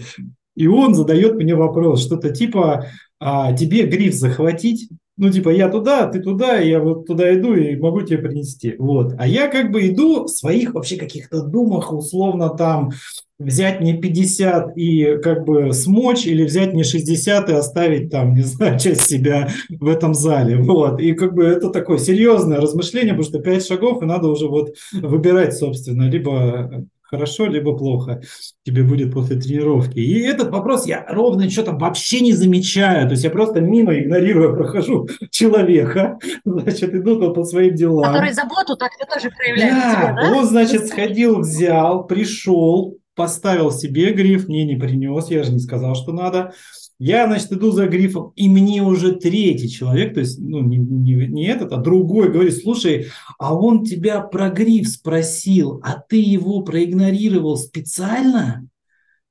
и 0.55 0.67
он 0.67 0.95
задает 0.95 1.37
мне 1.37 1.55
вопрос, 1.55 2.05
что-то 2.05 2.29
типа, 2.31 2.87
а, 3.21 3.55
тебе 3.55 3.87
гриф 3.87 4.13
захватить? 4.13 4.91
Ну, 5.17 5.31
типа, 5.31 5.49
я 5.49 5.69
туда, 5.69 6.07
ты 6.07 6.21
туда, 6.21 6.59
я 6.59 6.81
вот 6.81 7.07
туда 7.07 7.35
иду 7.35 7.55
и 7.55 7.77
могу 7.77 8.03
тебе 8.03 8.19
принести. 8.19 8.77
Вот. 8.79 9.15
А 9.19 9.27
я 9.27 9.49
как 9.49 9.73
бы 9.73 9.89
иду 9.89 10.25
в 10.25 10.29
своих 10.29 10.75
вообще 10.75 10.97
каких-то 10.97 11.43
думах, 11.43 11.93
условно 11.93 12.51
там, 12.51 12.91
взять 13.39 13.81
мне 13.81 13.95
50 13.95 14.77
и 14.77 15.19
как 15.23 15.45
бы 15.45 15.73
смочь, 15.73 16.27
или 16.27 16.45
взять 16.45 16.73
мне 16.73 16.85
60 16.85 17.49
и 17.49 17.53
оставить 17.53 18.11
там, 18.11 18.35
не 18.35 18.43
знаю, 18.43 18.79
часть 18.81 19.03
себя 19.03 19.49
в 19.69 19.87
этом 19.87 20.15
зале. 20.15 20.57
Вот. 20.57 21.01
И 21.01 21.13
как 21.13 21.35
бы 21.35 21.45
это 21.45 21.71
такое 21.71 21.99
серьезное 21.99 22.61
размышление, 22.61 23.15
потому 23.15 23.25
что 23.25 23.39
5 23.39 23.67
шагов, 23.67 24.03
и 24.03 24.07
надо 24.07 24.29
уже 24.29 24.49
вот 24.49 24.75
выбирать, 24.93 25.57
собственно, 25.57 26.09
либо 26.09 26.87
хорошо, 27.11 27.47
либо 27.47 27.77
плохо 27.77 28.21
тебе 28.65 28.83
будет 28.83 29.15
после 29.15 29.37
тренировки. 29.37 29.99
И 29.99 30.21
этот 30.21 30.51
вопрос 30.51 30.87
я 30.87 31.07
ровно 31.09 31.49
что-то 31.49 31.73
вообще 31.73 32.21
не 32.21 32.33
замечаю. 32.33 33.07
То 33.07 33.13
есть 33.13 33.25
я 33.25 33.31
просто 33.31 33.61
мимо 33.61 33.99
игнорируя 33.99 34.53
прохожу 34.53 35.09
человека, 35.31 36.19
значит, 36.45 36.95
иду 36.95 37.19
там 37.19 37.33
по 37.33 37.45
своим 37.45 37.75
делам. 37.75 38.05
Который 38.05 38.33
заботу 38.33 38.77
так 38.77 38.91
ты 38.99 39.07
тоже 39.07 39.35
проявляет 39.35 39.73
да, 39.73 39.95
тебе, 39.95 40.15
да? 40.21 40.37
Он, 40.37 40.47
значит, 40.47 40.87
сходил, 40.89 41.41
взял, 41.41 42.07
пришел, 42.07 42.99
поставил 43.19 43.73
себе 43.73 44.13
гриф, 44.13 44.49
мне 44.49 44.65
не 44.65 44.77
принес, 44.77 45.29
я 45.29 45.43
же 45.43 45.53
не 45.53 45.59
сказал, 45.59 45.95
что 45.95 46.13
надо. 46.13 46.55
Я, 47.01 47.27
значит, 47.27 47.53
иду 47.53 47.71
за 47.71 47.87
грифом, 47.87 48.33
и 48.35 48.49
мне 48.49 48.83
уже 48.83 49.17
третий 49.17 49.69
человек, 49.69 50.15
то 50.15 50.21
есть, 50.21 50.39
ну, 50.41 50.61
не, 50.61 50.79
не, 50.79 51.15
не 51.27 51.47
этот, 51.47 51.73
а 51.73 51.77
другой 51.77 52.33
говорит, 52.33 52.57
слушай, 52.57 53.09
а 53.39 53.55
он 53.55 53.85
тебя 53.85 54.21
про 54.21 54.51
гриф 54.51 54.89
спросил, 54.89 55.81
а 55.85 56.01
ты 56.01 56.21
его 56.21 56.63
проигнорировал 56.63 57.57
специально? 57.57 58.67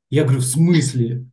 Я 0.10 0.23
говорю, 0.23 0.39
в 0.39 0.45
смысле? 0.45 1.26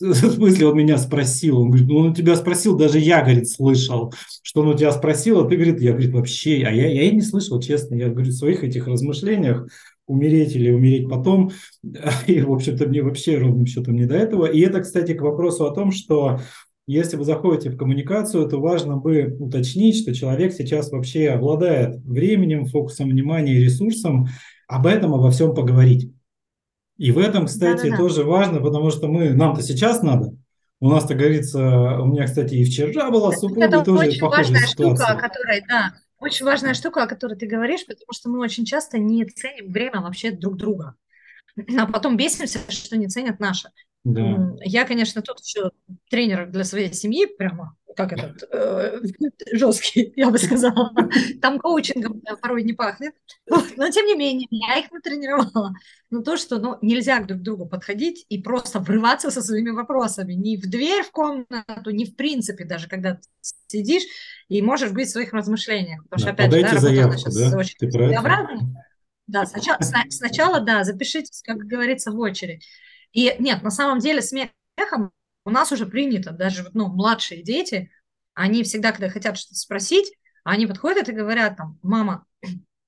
В 0.00 0.14
смысле 0.14 0.66
он 0.68 0.76
меня 0.76 0.98
спросил? 0.98 1.58
Он 1.58 1.70
говорит, 1.70 1.88
ну 1.88 1.96
он 1.96 2.14
тебя 2.14 2.36
спросил, 2.36 2.76
даже 2.76 3.00
я, 3.00 3.22
говорит, 3.22 3.48
слышал, 3.48 4.14
что 4.42 4.60
он 4.60 4.68
у 4.68 4.74
тебя 4.74 4.92
спросил, 4.92 5.40
а 5.40 5.48
ты, 5.48 5.56
говорит, 5.56 5.80
я, 5.80 5.90
говорит, 5.90 6.12
вообще, 6.12 6.62
а 6.64 6.70
я, 6.70 6.86
я 6.86 7.02
и 7.02 7.10
не 7.10 7.22
слышал, 7.22 7.60
честно, 7.60 7.96
я, 7.96 8.08
говорю, 8.08 8.30
в 8.30 8.34
своих 8.34 8.62
этих 8.62 8.86
размышлениях 8.86 9.66
умереть 10.10 10.56
или 10.56 10.70
умереть 10.70 11.08
потом. 11.08 11.50
И, 12.26 12.40
в 12.40 12.52
общем-то, 12.52 12.86
мне 12.86 13.02
вообще 13.02 13.38
ровным 13.38 13.66
счетом 13.66 13.94
не 13.94 14.06
до 14.06 14.16
этого. 14.16 14.46
И 14.46 14.60
это, 14.60 14.80
кстати, 14.80 15.14
к 15.14 15.22
вопросу 15.22 15.66
о 15.66 15.74
том, 15.74 15.92
что 15.92 16.40
если 16.86 17.16
вы 17.16 17.24
заходите 17.24 17.70
в 17.70 17.76
коммуникацию, 17.76 18.48
то 18.48 18.58
важно 18.58 18.96
бы 18.96 19.36
уточнить, 19.38 19.96
что 19.96 20.12
человек 20.12 20.52
сейчас 20.52 20.90
вообще 20.90 21.28
обладает 21.28 21.96
временем, 22.04 22.66
фокусом 22.66 23.10
внимания 23.10 23.54
и 23.54 23.64
ресурсом 23.64 24.26
об 24.66 24.86
этом, 24.86 25.14
обо 25.14 25.30
всем 25.30 25.54
поговорить. 25.54 26.12
И 26.98 27.12
в 27.12 27.18
этом, 27.18 27.46
кстати, 27.46 27.84
Да-да-да. 27.84 27.96
тоже 27.96 28.24
важно, 28.24 28.60
потому 28.60 28.90
что 28.90 29.08
мы, 29.08 29.30
нам-то 29.30 29.62
сейчас 29.62 30.02
надо. 30.02 30.36
У 30.80 30.88
нас, 30.88 31.04
так 31.04 31.18
говорится, 31.18 32.00
у 32.00 32.06
меня, 32.06 32.24
кстати, 32.24 32.54
и 32.54 32.64
вчера 32.64 33.10
была 33.10 33.32
супруга, 33.32 33.66
это 33.66 33.84
тоже 33.84 34.08
очень 34.08 34.26
важная 34.26 34.60
ситуация. 34.62 35.06
штука, 35.06 35.28
которая, 35.28 35.62
да, 35.68 35.92
очень 36.20 36.46
важная 36.46 36.74
штука, 36.74 37.02
о 37.02 37.06
которой 37.06 37.36
ты 37.36 37.46
говоришь, 37.46 37.86
потому 37.86 38.12
что 38.12 38.28
мы 38.28 38.38
очень 38.40 38.64
часто 38.64 38.98
не 38.98 39.24
ценим 39.24 39.72
время 39.72 40.00
вообще 40.00 40.30
друг 40.30 40.56
друга. 40.56 40.94
А 41.76 41.86
потом 41.86 42.16
бесимся, 42.16 42.60
что 42.70 42.96
не 42.96 43.08
ценят 43.08 43.40
наше. 43.40 43.70
Да. 44.04 44.54
Я, 44.64 44.86
конечно, 44.86 45.20
тут 45.20 45.40
еще 45.40 45.72
тренер 46.08 46.50
для 46.50 46.64
своей 46.64 46.92
семьи, 46.92 47.26
прямо 47.26 47.76
как 47.96 48.12
этот, 48.12 48.42
э, 48.50 49.00
жесткий, 49.52 50.12
я 50.16 50.30
бы 50.30 50.38
сказала. 50.38 50.92
Там 51.40 51.58
коучингом 51.58 52.22
порой 52.40 52.62
не 52.62 52.72
пахнет. 52.72 53.14
Но, 53.48 53.90
тем 53.90 54.06
не 54.06 54.16
менее, 54.16 54.46
я 54.50 54.78
их 54.78 54.90
натренировала. 54.90 55.74
Но 56.10 56.22
то, 56.22 56.36
что 56.36 56.58
ну, 56.58 56.78
нельзя 56.82 57.20
друг 57.20 57.40
к 57.40 57.42
другу 57.42 57.66
подходить 57.66 58.24
и 58.28 58.40
просто 58.40 58.80
врываться 58.80 59.30
со 59.30 59.42
своими 59.42 59.70
вопросами. 59.70 60.34
Ни 60.34 60.56
в 60.56 60.68
дверь 60.68 61.02
в 61.02 61.10
комнату, 61.10 61.90
ни 61.90 62.04
в 62.04 62.16
принципе, 62.16 62.64
даже 62.64 62.88
когда 62.88 63.14
ты 63.14 63.22
сидишь 63.66 64.04
и 64.48 64.62
можешь 64.62 64.92
быть 64.92 65.08
в 65.08 65.12
своих 65.12 65.32
размышлениях. 65.32 66.02
Потому 66.04 66.20
что, 66.20 66.30
опять 66.30 66.52
же, 66.52 66.62
да, 66.62 66.72
работа 66.72 67.04
она 67.04 67.16
сейчас 67.16 67.34
да? 67.34 67.58
очень 67.58 67.90
своеобразная. 67.90 68.86
Да, 69.26 69.46
сначала, 69.46 69.78
сначала, 70.08 70.60
да, 70.60 70.82
запишитесь, 70.82 71.42
как 71.44 71.58
говорится, 71.58 72.10
в 72.10 72.18
очередь. 72.18 72.66
И 73.12 73.34
нет, 73.38 73.62
на 73.62 73.70
самом 73.70 73.98
деле 73.98 74.22
смехом 74.22 75.12
у 75.44 75.50
нас 75.50 75.72
уже 75.72 75.86
принято, 75.86 76.30
даже 76.30 76.68
ну, 76.74 76.88
младшие 76.88 77.42
дети, 77.42 77.90
они 78.34 78.62
всегда, 78.62 78.92
когда 78.92 79.08
хотят 79.08 79.36
что-то 79.36 79.56
спросить, 79.56 80.12
они 80.44 80.66
подходят 80.66 81.08
и 81.08 81.12
говорят 81.12 81.56
там, 81.56 81.78
мама, 81.82 82.24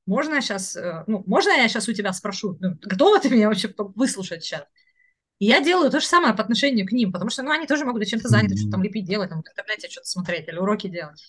можно 0.07 0.35
я 0.35 0.41
сейчас, 0.41 0.77
э, 0.77 1.05
ну, 1.07 1.23
можно 1.27 1.51
я 1.51 1.69
сейчас 1.69 1.89
у 1.89 1.93
тебя 1.93 2.13
спрошу, 2.13 2.57
ну, 2.61 2.77
готова 2.81 3.21
ты 3.21 3.31
меня 3.31 3.49
вообще 3.49 3.73
выслушать 3.77 4.45
сейчас? 4.45 4.65
И 5.39 5.47
я 5.47 5.61
делаю 5.61 5.91
то 5.91 6.01
же 6.01 6.07
самое 6.07 6.35
по 6.35 6.43
отношению 6.43 6.87
к 6.87 6.93
ним, 6.93 7.13
потому 7.13 7.31
что, 7.31 7.43
ну, 7.43 7.51
они 7.51 7.67
тоже 7.67 7.85
могут 7.85 8.07
чем-то 8.07 8.29
заняты, 8.29 8.57
что-то 8.57 8.73
там 8.73 8.83
лепить, 8.83 9.07
делать, 9.07 9.31
там, 9.31 9.43
в 9.43 9.49
интернете 9.49 9.89
что-то 9.89 10.07
смотреть 10.07 10.49
или 10.49 10.57
уроки 10.57 10.89
делать. 10.89 11.21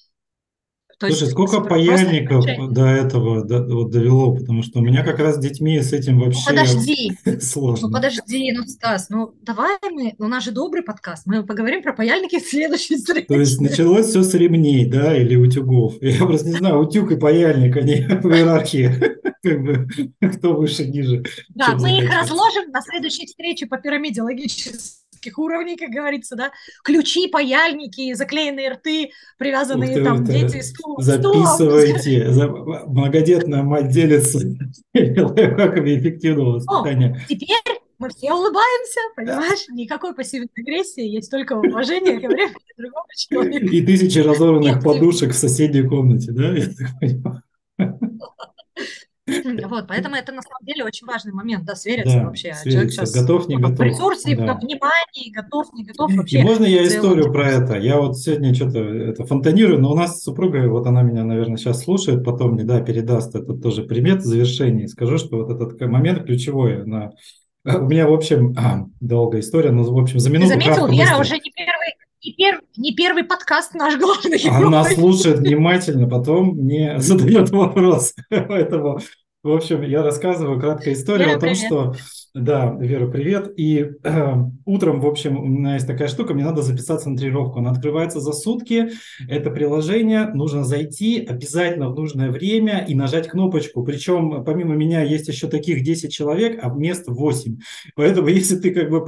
То 1.03 1.09
Слушай, 1.09 1.31
сколько 1.31 1.59
паяльников 1.59 2.45
до 2.71 2.85
этого 2.85 3.43
до, 3.43 3.61
вот 3.65 3.91
довело, 3.91 4.35
потому 4.35 4.63
что 4.63 4.79
у 4.79 4.81
меня 4.81 5.03
как 5.03 5.19
раз 5.19 5.35
с 5.35 5.39
детьми 5.39 5.81
с 5.81 5.91
этим 5.91 6.17
ну, 6.17 6.25
вообще 6.25 6.45
подожди. 6.47 7.11
сложно. 7.41 7.89
Ну 7.89 7.93
подожди, 7.93 8.53
ну 8.53 8.63
Стас, 8.63 9.09
ну 9.09 9.33
давай 9.41 9.77
мы, 9.91 10.15
у 10.17 10.29
нас 10.29 10.45
же 10.45 10.51
добрый 10.51 10.81
подкаст, 10.81 11.23
мы 11.25 11.43
поговорим 11.43 11.83
про 11.83 11.91
паяльники 11.91 12.39
в 12.39 12.47
следующей 12.47 12.95
встрече. 12.95 13.25
То 13.25 13.33
есть 13.33 13.59
началось 13.59 14.05
все 14.05 14.23
с 14.23 14.33
ремней, 14.33 14.85
да, 14.85 15.13
или 15.17 15.35
утюгов. 15.35 16.01
Я 16.01 16.25
просто 16.25 16.47
не 16.47 16.53
знаю, 16.53 16.79
утюг 16.79 17.11
и 17.11 17.17
паяльник, 17.17 17.75
они 17.75 17.95
в 18.23 18.33
иерархии, 18.33 18.89
как 19.43 19.61
бы, 19.61 19.87
кто 20.37 20.53
выше, 20.53 20.85
ниже. 20.85 21.21
Да, 21.49 21.75
мы 21.75 21.97
их 21.97 22.09
разложим 22.09 22.71
на 22.71 22.81
следующей 22.81 23.25
встрече 23.25 23.65
по 23.65 23.77
пирамиде 23.77 24.21
логически 24.21 25.02
нескольких 25.23 25.39
уровней, 25.39 25.77
как 25.77 25.89
говорится, 25.89 26.35
да, 26.35 26.51
ключи, 26.83 27.27
паяльники, 27.27 28.13
заклеенные 28.13 28.69
рты, 28.69 29.11
привязанные 29.37 29.95
ты, 29.95 30.03
там 30.03 30.23
дети 30.23 30.61
стул, 30.61 30.99
Записывайте, 30.99 32.31
за, 32.31 32.47
многодетная 32.47 33.63
мать 33.63 33.89
делится 33.89 34.39
лайфхаками 34.93 35.99
эффективного 35.99 36.55
воспитания. 36.55 37.15
О, 37.15 37.27
теперь 37.27 37.79
мы 37.99 38.09
все 38.09 38.33
улыбаемся, 38.33 38.99
понимаешь? 39.15 39.67
Никакой 39.69 40.13
пассивной 40.13 40.49
агрессии, 40.57 41.03
есть 41.03 41.31
только 41.31 41.53
уважение 41.53 42.19
ко 42.19 42.27
времени 42.27 42.55
другого 42.77 43.05
человека. 43.15 43.65
И 43.65 43.81
тысячи 43.85 44.19
разорванных 44.19 44.83
подушек 44.83 45.31
в 45.31 45.37
соседней 45.37 45.83
комнате, 45.83 46.31
да? 46.31 46.53
Вот, 49.25 49.87
поэтому 49.87 50.15
это 50.15 50.33
на 50.33 50.41
самом 50.41 50.65
деле 50.65 50.83
очень 50.83 51.07
важный 51.07 51.31
момент, 51.31 51.63
да, 51.65 51.75
свериться 51.75 52.17
да, 52.17 52.25
вообще. 52.25 52.53
Свериться. 52.53 52.69
Человек 52.71 52.91
сейчас 52.91 53.11
готов, 53.13 53.47
не 53.47 53.55
готов. 53.55 53.79
В 53.79 53.81
ресурсе, 53.81 54.35
да. 54.35 54.55
в 54.55 54.59
понимании, 54.59 55.31
готов, 55.31 55.71
не 55.73 55.85
готов 55.85 56.13
вообще. 56.13 56.39
И 56.39 56.43
можно 56.43 56.65
я 56.65 56.85
историю 56.85 57.31
про 57.31 57.49
это? 57.49 57.77
Я 57.77 57.99
вот 57.99 58.17
сегодня 58.17 58.53
что-то 58.53 58.79
это 58.79 59.25
фонтанирую, 59.25 59.79
но 59.79 59.91
у 59.91 59.95
нас 59.95 60.21
супруга, 60.21 60.67
вот 60.67 60.85
она 60.87 61.03
меня, 61.03 61.23
наверное, 61.23 61.57
сейчас 61.57 61.83
слушает, 61.83 62.25
потом 62.25 62.53
мне, 62.53 62.65
да, 62.65 62.81
передаст 62.81 63.33
этот 63.35 63.61
тоже 63.61 63.83
примет 63.83 64.23
завершения. 64.23 64.87
Скажу, 64.87 65.17
что 65.17 65.37
вот 65.37 65.49
этот 65.49 65.79
момент 65.81 66.25
ключевой 66.25 66.85
на 66.85 67.13
у 67.65 67.87
меня, 67.87 68.07
в 68.09 68.13
общем, 68.13 68.53
а, 68.57 68.85
долгая 68.99 69.41
история, 69.41 69.71
но, 69.71 69.83
в 69.83 69.97
общем, 69.97 70.19
за 70.19 70.29
минуту 70.29 70.53
Ты 70.53 70.59
заметил, 70.59 70.87
я 70.89 71.17
уже 71.17 71.35
не 71.35 71.51
первый, 71.55 71.93
не, 72.23 72.33
пер, 72.33 72.61
не 72.77 72.95
первый 72.95 73.23
подкаст 73.23 73.73
наш 73.73 73.97
главный. 73.97 74.39
Она 74.49 74.83
слушает 74.85 75.39
внимательно, 75.39 76.07
потом 76.07 76.55
мне 76.55 76.95
задает 76.99 77.49
вопрос. 77.51 78.13
Поэтому 78.29 78.99
в 79.43 79.51
общем, 79.51 79.81
я 79.81 80.01
рассказываю 80.01 80.57
краткая 80.57 80.93
история 80.93 81.25
Вера, 81.25 81.37
о 81.37 81.39
том, 81.41 81.49
привет. 81.49 81.65
что 81.65 81.95
да, 82.33 82.77
Вера, 82.79 83.07
привет. 83.09 83.51
И 83.57 83.91
э, 84.01 84.33
утром, 84.65 85.01
в 85.01 85.05
общем, 85.05 85.37
у 85.37 85.45
меня 85.45 85.73
есть 85.73 85.85
такая 85.85 86.07
штука, 86.07 86.33
мне 86.33 86.45
надо 86.45 86.61
записаться 86.61 87.09
на 87.09 87.17
тренировку. 87.17 87.59
Она 87.59 87.71
открывается 87.71 88.21
за 88.21 88.31
сутки. 88.31 88.91
Это 89.27 89.51
приложение, 89.51 90.27
нужно 90.33 90.63
зайти 90.63 91.19
обязательно 91.19 91.89
в 91.89 91.95
нужное 91.95 92.31
время 92.31 92.85
и 92.87 92.95
нажать 92.95 93.27
кнопочку. 93.27 93.83
Причем, 93.83 94.45
помимо 94.45 94.75
меня, 94.75 95.03
есть 95.03 95.27
еще 95.27 95.49
таких 95.49 95.83
10 95.83 96.09
человек, 96.11 96.59
а 96.63 96.69
мест 96.69 97.03
8. 97.07 97.57
Поэтому, 97.95 98.27
если 98.29 98.57
ты 98.57 98.73
как 98.73 98.89
бы 98.89 99.03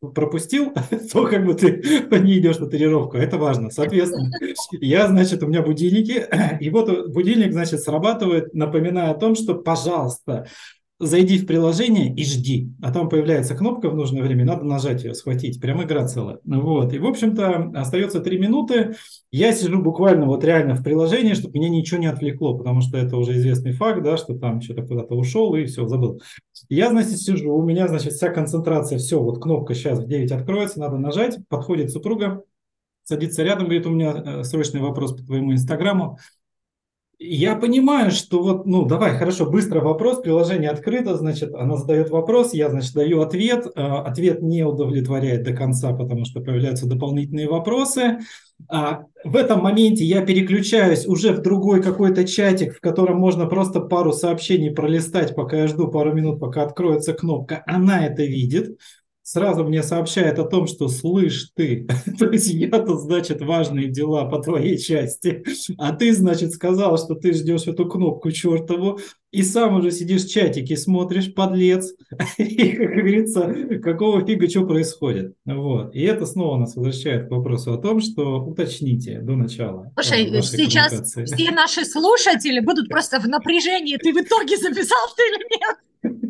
пропустил, 0.00 0.72
то 1.12 1.26
как 1.26 1.44
бы 1.44 1.54
ты 1.54 1.82
не 2.20 2.38
идешь 2.38 2.58
на 2.58 2.66
тренировку. 2.66 3.16
Это 3.16 3.38
важно. 3.38 3.70
Соответственно, 3.70 4.30
я, 4.72 5.08
значит, 5.08 5.42
у 5.42 5.46
меня 5.46 5.62
будильники, 5.62 6.26
и 6.60 6.70
вот 6.70 7.08
будильник, 7.08 7.52
значит, 7.52 7.80
срабатывает, 7.80 8.54
напоминая 8.54 9.10
о 9.10 9.18
том, 9.18 9.34
что, 9.34 9.54
пожалуйста, 9.54 10.46
зайди 10.98 11.38
в 11.38 11.46
приложение 11.46 12.14
и 12.14 12.24
жди. 12.24 12.72
А 12.82 12.92
там 12.92 13.08
появляется 13.08 13.54
кнопка 13.54 13.90
в 13.90 13.94
нужное 13.94 14.22
время, 14.22 14.44
надо 14.44 14.64
нажать 14.64 15.04
ее, 15.04 15.14
схватить. 15.14 15.60
Прям 15.60 15.82
игра 15.82 16.06
целая. 16.06 16.38
Вот. 16.44 16.92
И, 16.94 16.98
в 16.98 17.06
общем-то, 17.06 17.72
остается 17.74 18.20
три 18.20 18.38
минуты. 18.38 18.94
Я 19.30 19.52
сижу 19.52 19.82
буквально 19.82 20.26
вот 20.26 20.42
реально 20.44 20.74
в 20.74 20.82
приложении, 20.82 21.34
чтобы 21.34 21.58
меня 21.58 21.68
ничего 21.68 22.00
не 22.00 22.06
отвлекло, 22.06 22.56
потому 22.56 22.80
что 22.80 22.96
это 22.96 23.16
уже 23.16 23.32
известный 23.34 23.72
факт, 23.72 24.02
да, 24.02 24.16
что 24.16 24.38
там 24.38 24.60
что-то 24.60 24.82
куда-то 24.82 25.14
ушел 25.14 25.54
и 25.54 25.66
все, 25.66 25.86
забыл. 25.86 26.20
Я, 26.68 26.90
значит, 26.90 27.18
сижу, 27.18 27.52
у 27.52 27.62
меня, 27.62 27.88
значит, 27.88 28.14
вся 28.14 28.30
концентрация, 28.30 28.98
все, 28.98 29.20
вот 29.22 29.42
кнопка 29.42 29.74
сейчас 29.74 29.98
в 29.98 30.06
9 30.06 30.32
откроется, 30.32 30.80
надо 30.80 30.96
нажать, 30.96 31.38
подходит 31.48 31.90
супруга, 31.90 32.42
садится 33.06 33.42
рядом, 33.42 33.64
говорит, 33.64 33.86
у 33.86 33.90
меня 33.90 34.12
э, 34.12 34.44
срочный 34.44 34.80
вопрос 34.80 35.12
по 35.12 35.22
твоему 35.22 35.52
инстаграму. 35.52 36.18
Я 37.18 37.56
понимаю, 37.56 38.10
что 38.10 38.42
вот, 38.42 38.66
ну, 38.66 38.84
давай, 38.84 39.16
хорошо, 39.16 39.48
быстро 39.48 39.80
вопрос, 39.80 40.20
приложение 40.20 40.68
открыто, 40.68 41.16
значит, 41.16 41.54
она 41.54 41.76
задает 41.76 42.10
вопрос, 42.10 42.52
я, 42.52 42.68
значит, 42.68 42.92
даю 42.92 43.22
ответ, 43.22 43.66
а, 43.74 44.02
ответ 44.02 44.42
не 44.42 44.64
удовлетворяет 44.64 45.42
до 45.42 45.54
конца, 45.54 45.94
потому 45.94 46.26
что 46.26 46.40
появляются 46.40 46.86
дополнительные 46.86 47.48
вопросы. 47.48 48.18
А 48.68 49.04
в 49.24 49.34
этом 49.34 49.62
моменте 49.62 50.04
я 50.04 50.20
переключаюсь 50.26 51.06
уже 51.06 51.32
в 51.32 51.40
другой 51.40 51.82
какой-то 51.82 52.26
чатик, 52.26 52.76
в 52.76 52.80
котором 52.80 53.18
можно 53.18 53.46
просто 53.46 53.80
пару 53.80 54.12
сообщений 54.12 54.70
пролистать, 54.70 55.34
пока 55.34 55.56
я 55.56 55.68
жду 55.68 55.88
пару 55.88 56.12
минут, 56.12 56.38
пока 56.38 56.64
откроется 56.64 57.14
кнопка. 57.14 57.62
Она 57.66 58.06
это 58.06 58.24
видит, 58.24 58.78
сразу 59.26 59.64
мне 59.64 59.82
сообщает 59.82 60.38
о 60.38 60.44
том, 60.44 60.68
что 60.68 60.86
слышь 60.88 61.50
ты, 61.56 61.88
то 62.18 62.30
есть 62.30 62.48
я-то, 62.48 62.96
значит, 62.96 63.42
важные 63.42 63.88
дела 63.88 64.24
по 64.24 64.40
твоей 64.40 64.78
части, 64.78 65.42
а 65.78 65.92
ты, 65.92 66.14
значит, 66.14 66.52
сказал, 66.52 66.96
что 66.96 67.16
ты 67.16 67.32
ждешь 67.32 67.66
эту 67.66 67.86
кнопку 67.86 68.30
чертову, 68.30 69.00
и 69.32 69.42
сам 69.42 69.78
уже 69.78 69.90
сидишь 69.90 70.24
в 70.24 70.30
чатике, 70.30 70.76
смотришь, 70.76 71.34
подлец, 71.34 71.92
и, 72.38 72.68
как 72.70 72.88
говорится, 72.88 73.52
какого 73.82 74.24
фига, 74.24 74.48
что 74.48 74.64
происходит. 74.64 75.34
Вот. 75.44 75.92
И 75.92 76.02
это 76.02 76.24
снова 76.24 76.56
нас 76.58 76.76
возвращает 76.76 77.26
к 77.26 77.30
вопросу 77.32 77.72
о 77.72 77.78
том, 77.78 78.00
что 78.00 78.44
уточните 78.44 79.20
до 79.20 79.34
начала. 79.34 79.90
Слушай, 79.94 80.30
э, 80.30 80.42
сейчас 80.42 81.02
все 81.02 81.50
наши 81.50 81.84
слушатели 81.84 82.60
будут 82.60 82.88
просто 82.88 83.18
в 83.18 83.26
напряжении, 83.26 83.96
ты 83.96 84.12
в 84.12 84.18
итоге 84.18 84.56
записал 84.56 85.08
ты 85.16 85.22
или 85.24 85.58
нет? 85.58 85.76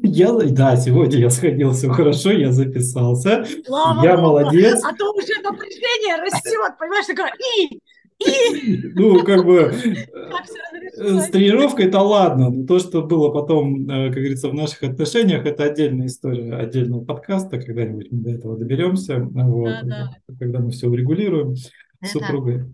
Я, 0.02 0.32
да, 0.32 0.76
сегодня 0.76 1.18
я 1.18 1.30
сходил, 1.30 1.72
все 1.72 1.88
хорошо, 1.88 2.30
я 2.30 2.52
записался. 2.52 3.44
Слава 3.64 4.04
я 4.04 4.16
Богу. 4.16 4.28
молодец. 4.28 4.82
А 4.84 4.94
то 4.94 5.12
уже 5.12 5.40
напряжение 5.42 6.16
растет, 6.22 6.78
понимаешь, 6.78 7.06
такое 7.06 7.32
и, 7.58 7.80
и. 8.24 8.92
Ну, 8.94 9.22
как 9.24 9.44
бы 9.44 9.72
э, 9.72 11.20
с 11.20 11.28
тренировкой 11.28 11.86
это 11.86 12.00
ладно, 12.00 12.50
но 12.50 12.66
то, 12.66 12.78
что 12.78 13.02
было 13.02 13.30
потом, 13.30 13.88
э, 13.88 14.06
как 14.08 14.18
говорится, 14.18 14.48
в 14.48 14.54
наших 14.54 14.82
отношениях, 14.84 15.44
это 15.44 15.64
отдельная 15.64 16.06
история 16.06 16.54
отдельного 16.54 17.04
подкаста, 17.04 17.60
когда-нибудь 17.60 18.08
мы 18.10 18.18
до 18.20 18.30
этого 18.30 18.56
доберемся, 18.56 19.20
вот, 19.20 19.70
да, 19.84 20.10
да. 20.28 20.34
когда 20.38 20.60
мы 20.60 20.70
все 20.70 20.88
урегулируем 20.88 21.56
с 21.56 21.70
супругой. 22.04 22.64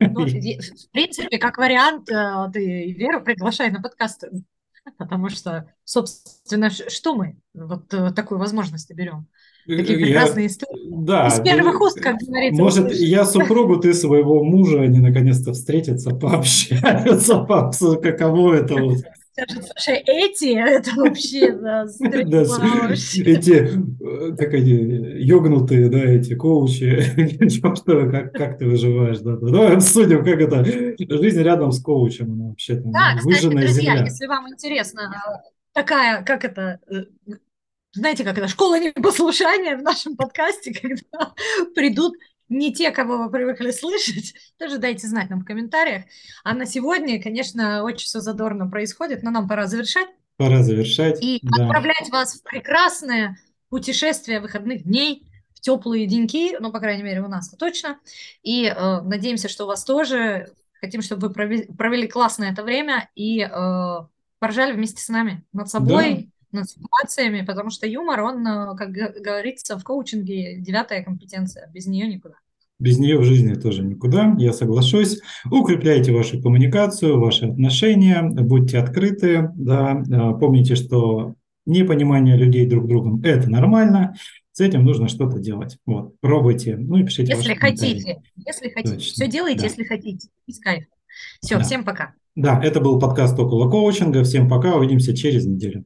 Ну, 0.00 0.26
в 0.26 0.90
принципе, 0.92 1.38
как 1.38 1.58
вариант, 1.58 2.10
э, 2.10 2.50
ты 2.52 2.92
Веру 2.92 3.22
приглашай 3.22 3.70
на 3.70 3.80
подкаст 3.80 4.24
потому 4.98 5.28
что, 5.28 5.68
собственно, 5.84 6.70
что 6.70 7.14
мы 7.14 7.36
вот 7.54 7.92
э, 7.94 8.12
такую 8.12 8.38
возможность 8.38 8.92
берем? 8.94 9.26
Такие 9.66 9.96
прекрасные 9.96 10.44
я, 10.44 10.48
истории. 10.48 10.88
Да, 10.90 11.28
Из 11.28 11.40
первых 11.40 11.80
уст, 11.80 12.00
как 12.00 12.16
говорится. 12.16 12.60
Может, 12.60 12.84
услышишь. 12.86 13.08
я 13.08 13.24
супругу, 13.24 13.76
ты 13.76 13.94
своего 13.94 14.42
мужа, 14.42 14.80
они 14.82 14.98
наконец-то 14.98 15.52
встретятся, 15.52 16.10
пообщаются, 16.10 17.38
каково 17.96 18.54
это 18.54 18.74
вот 18.74 18.98
слушай, 19.34 19.96
эти, 20.06 20.54
это 20.56 20.90
вообще, 20.96 21.52
да, 21.52 21.86
Эти, 23.24 23.70
э, 24.02 24.36
как 24.36 24.54
они, 24.54 24.72
йогнутые, 25.22 25.88
да, 25.88 25.98
эти 25.98 26.34
коучи, 26.34 27.02
что, 27.76 28.10
как, 28.10 28.32
как 28.32 28.58
ты 28.58 28.66
выживаешь, 28.66 29.18
да, 29.20 29.36
да. 29.36 29.48
Давай 29.48 29.76
обсудим, 29.76 30.24
как 30.24 30.40
это, 30.40 30.64
жизнь 30.64 31.42
рядом 31.42 31.72
с 31.72 31.80
коучем, 31.80 32.32
она 32.32 32.48
вообще 32.48 32.76
там, 32.76 32.92
Да, 32.92 33.16
кстати, 33.16 33.46
друзья, 33.46 33.70
земля. 33.70 34.04
если 34.04 34.26
вам 34.26 34.48
интересно, 34.48 35.12
а, 35.26 35.40
такая, 35.72 36.22
как 36.22 36.44
это, 36.44 36.80
э, 36.90 37.04
знаете, 37.92 38.24
как 38.24 38.38
это, 38.38 38.48
школа 38.48 38.78
непослушания 38.78 39.76
в 39.76 39.82
нашем 39.82 40.16
подкасте, 40.16 40.72
когда 40.80 41.32
придут 41.74 42.14
не 42.48 42.72
те, 42.72 42.90
кого 42.90 43.18
вы 43.18 43.30
привыкли 43.30 43.70
слышать, 43.70 44.34
тоже 44.58 44.78
дайте 44.78 45.06
знать 45.06 45.30
нам 45.30 45.40
в 45.40 45.44
комментариях. 45.44 46.04
А 46.44 46.54
на 46.54 46.66
сегодня, 46.66 47.22
конечно, 47.22 47.82
очень 47.84 48.06
все 48.06 48.20
задорно 48.20 48.68
происходит, 48.68 49.22
но 49.22 49.30
нам 49.30 49.48
пора 49.48 49.66
завершать. 49.66 50.08
Пора 50.36 50.62
завершать. 50.62 51.22
И 51.22 51.40
да. 51.42 51.64
отправлять 51.64 52.08
вас 52.10 52.34
в 52.34 52.42
прекрасное 52.42 53.38
путешествие 53.68 54.40
выходных 54.40 54.84
дней, 54.84 55.26
в 55.54 55.60
теплые 55.60 56.06
деньки, 56.06 56.56
ну, 56.58 56.72
по 56.72 56.80
крайней 56.80 57.02
мере, 57.02 57.22
у 57.22 57.28
нас 57.28 57.48
точно. 57.50 57.98
И 58.42 58.66
э, 58.66 59.00
надеемся, 59.02 59.48
что 59.48 59.64
у 59.64 59.68
вас 59.68 59.84
тоже. 59.84 60.52
Хотим, 60.80 61.00
чтобы 61.00 61.28
вы 61.28 61.32
провели, 61.32 61.64
провели 61.72 62.08
классное 62.08 62.50
это 62.50 62.64
время 62.64 63.08
и 63.14 63.40
э, 63.40 63.96
поржали 64.40 64.72
вместе 64.72 65.00
с 65.00 65.08
нами 65.08 65.44
над 65.52 65.68
собой, 65.68 66.31
над 66.52 66.68
ситуациями, 66.68 67.44
потому 67.44 67.70
что 67.70 67.86
юмор, 67.86 68.20
он, 68.22 68.46
э, 68.46 68.76
как 68.76 68.90
говорится, 68.90 69.78
в 69.78 69.84
коучинге 69.84 70.58
девятая 70.58 71.02
компетенция, 71.02 71.70
без 71.72 71.86
нее 71.86 72.06
никуда. 72.06 72.34
Без 72.78 72.98
нее 72.98 73.18
в 73.18 73.24
жизни 73.24 73.54
тоже 73.54 73.82
никуда, 73.82 74.34
я 74.38 74.52
соглашусь. 74.52 75.20
Укрепляйте 75.50 76.12
вашу 76.12 76.42
коммуникацию, 76.42 77.20
ваши 77.20 77.46
отношения, 77.46 78.22
будьте 78.22 78.78
открыты, 78.78 79.50
да, 79.54 80.02
э, 80.02 80.38
помните, 80.38 80.74
что 80.74 81.34
непонимание 81.64 82.36
людей 82.36 82.66
друг 82.66 82.88
другом– 82.88 83.22
это 83.24 83.48
нормально, 83.48 84.14
с 84.52 84.60
этим 84.60 84.84
нужно 84.84 85.08
что-то 85.08 85.38
делать. 85.38 85.78
Вот, 85.86 86.18
пробуйте, 86.20 86.76
ну 86.76 86.96
и 86.96 87.04
пишите 87.04 87.32
Если 87.32 87.54
хотите, 87.54 88.20
если 88.36 88.68
хотите, 88.68 88.96
Точно. 88.96 89.12
все 89.12 89.28
делайте, 89.28 89.60
да. 89.60 89.66
если 89.66 89.84
хотите, 89.84 90.28
без 90.46 90.58
кайфа. 90.58 90.88
Все, 91.40 91.58
да. 91.58 91.62
всем 91.62 91.84
пока. 91.84 92.14
Да, 92.34 92.60
это 92.62 92.80
был 92.80 92.98
подкаст 92.98 93.38
«Около 93.38 93.70
коучинга». 93.70 94.24
Всем 94.24 94.48
пока, 94.48 94.76
увидимся 94.76 95.14
через 95.14 95.44
неделю. 95.44 95.84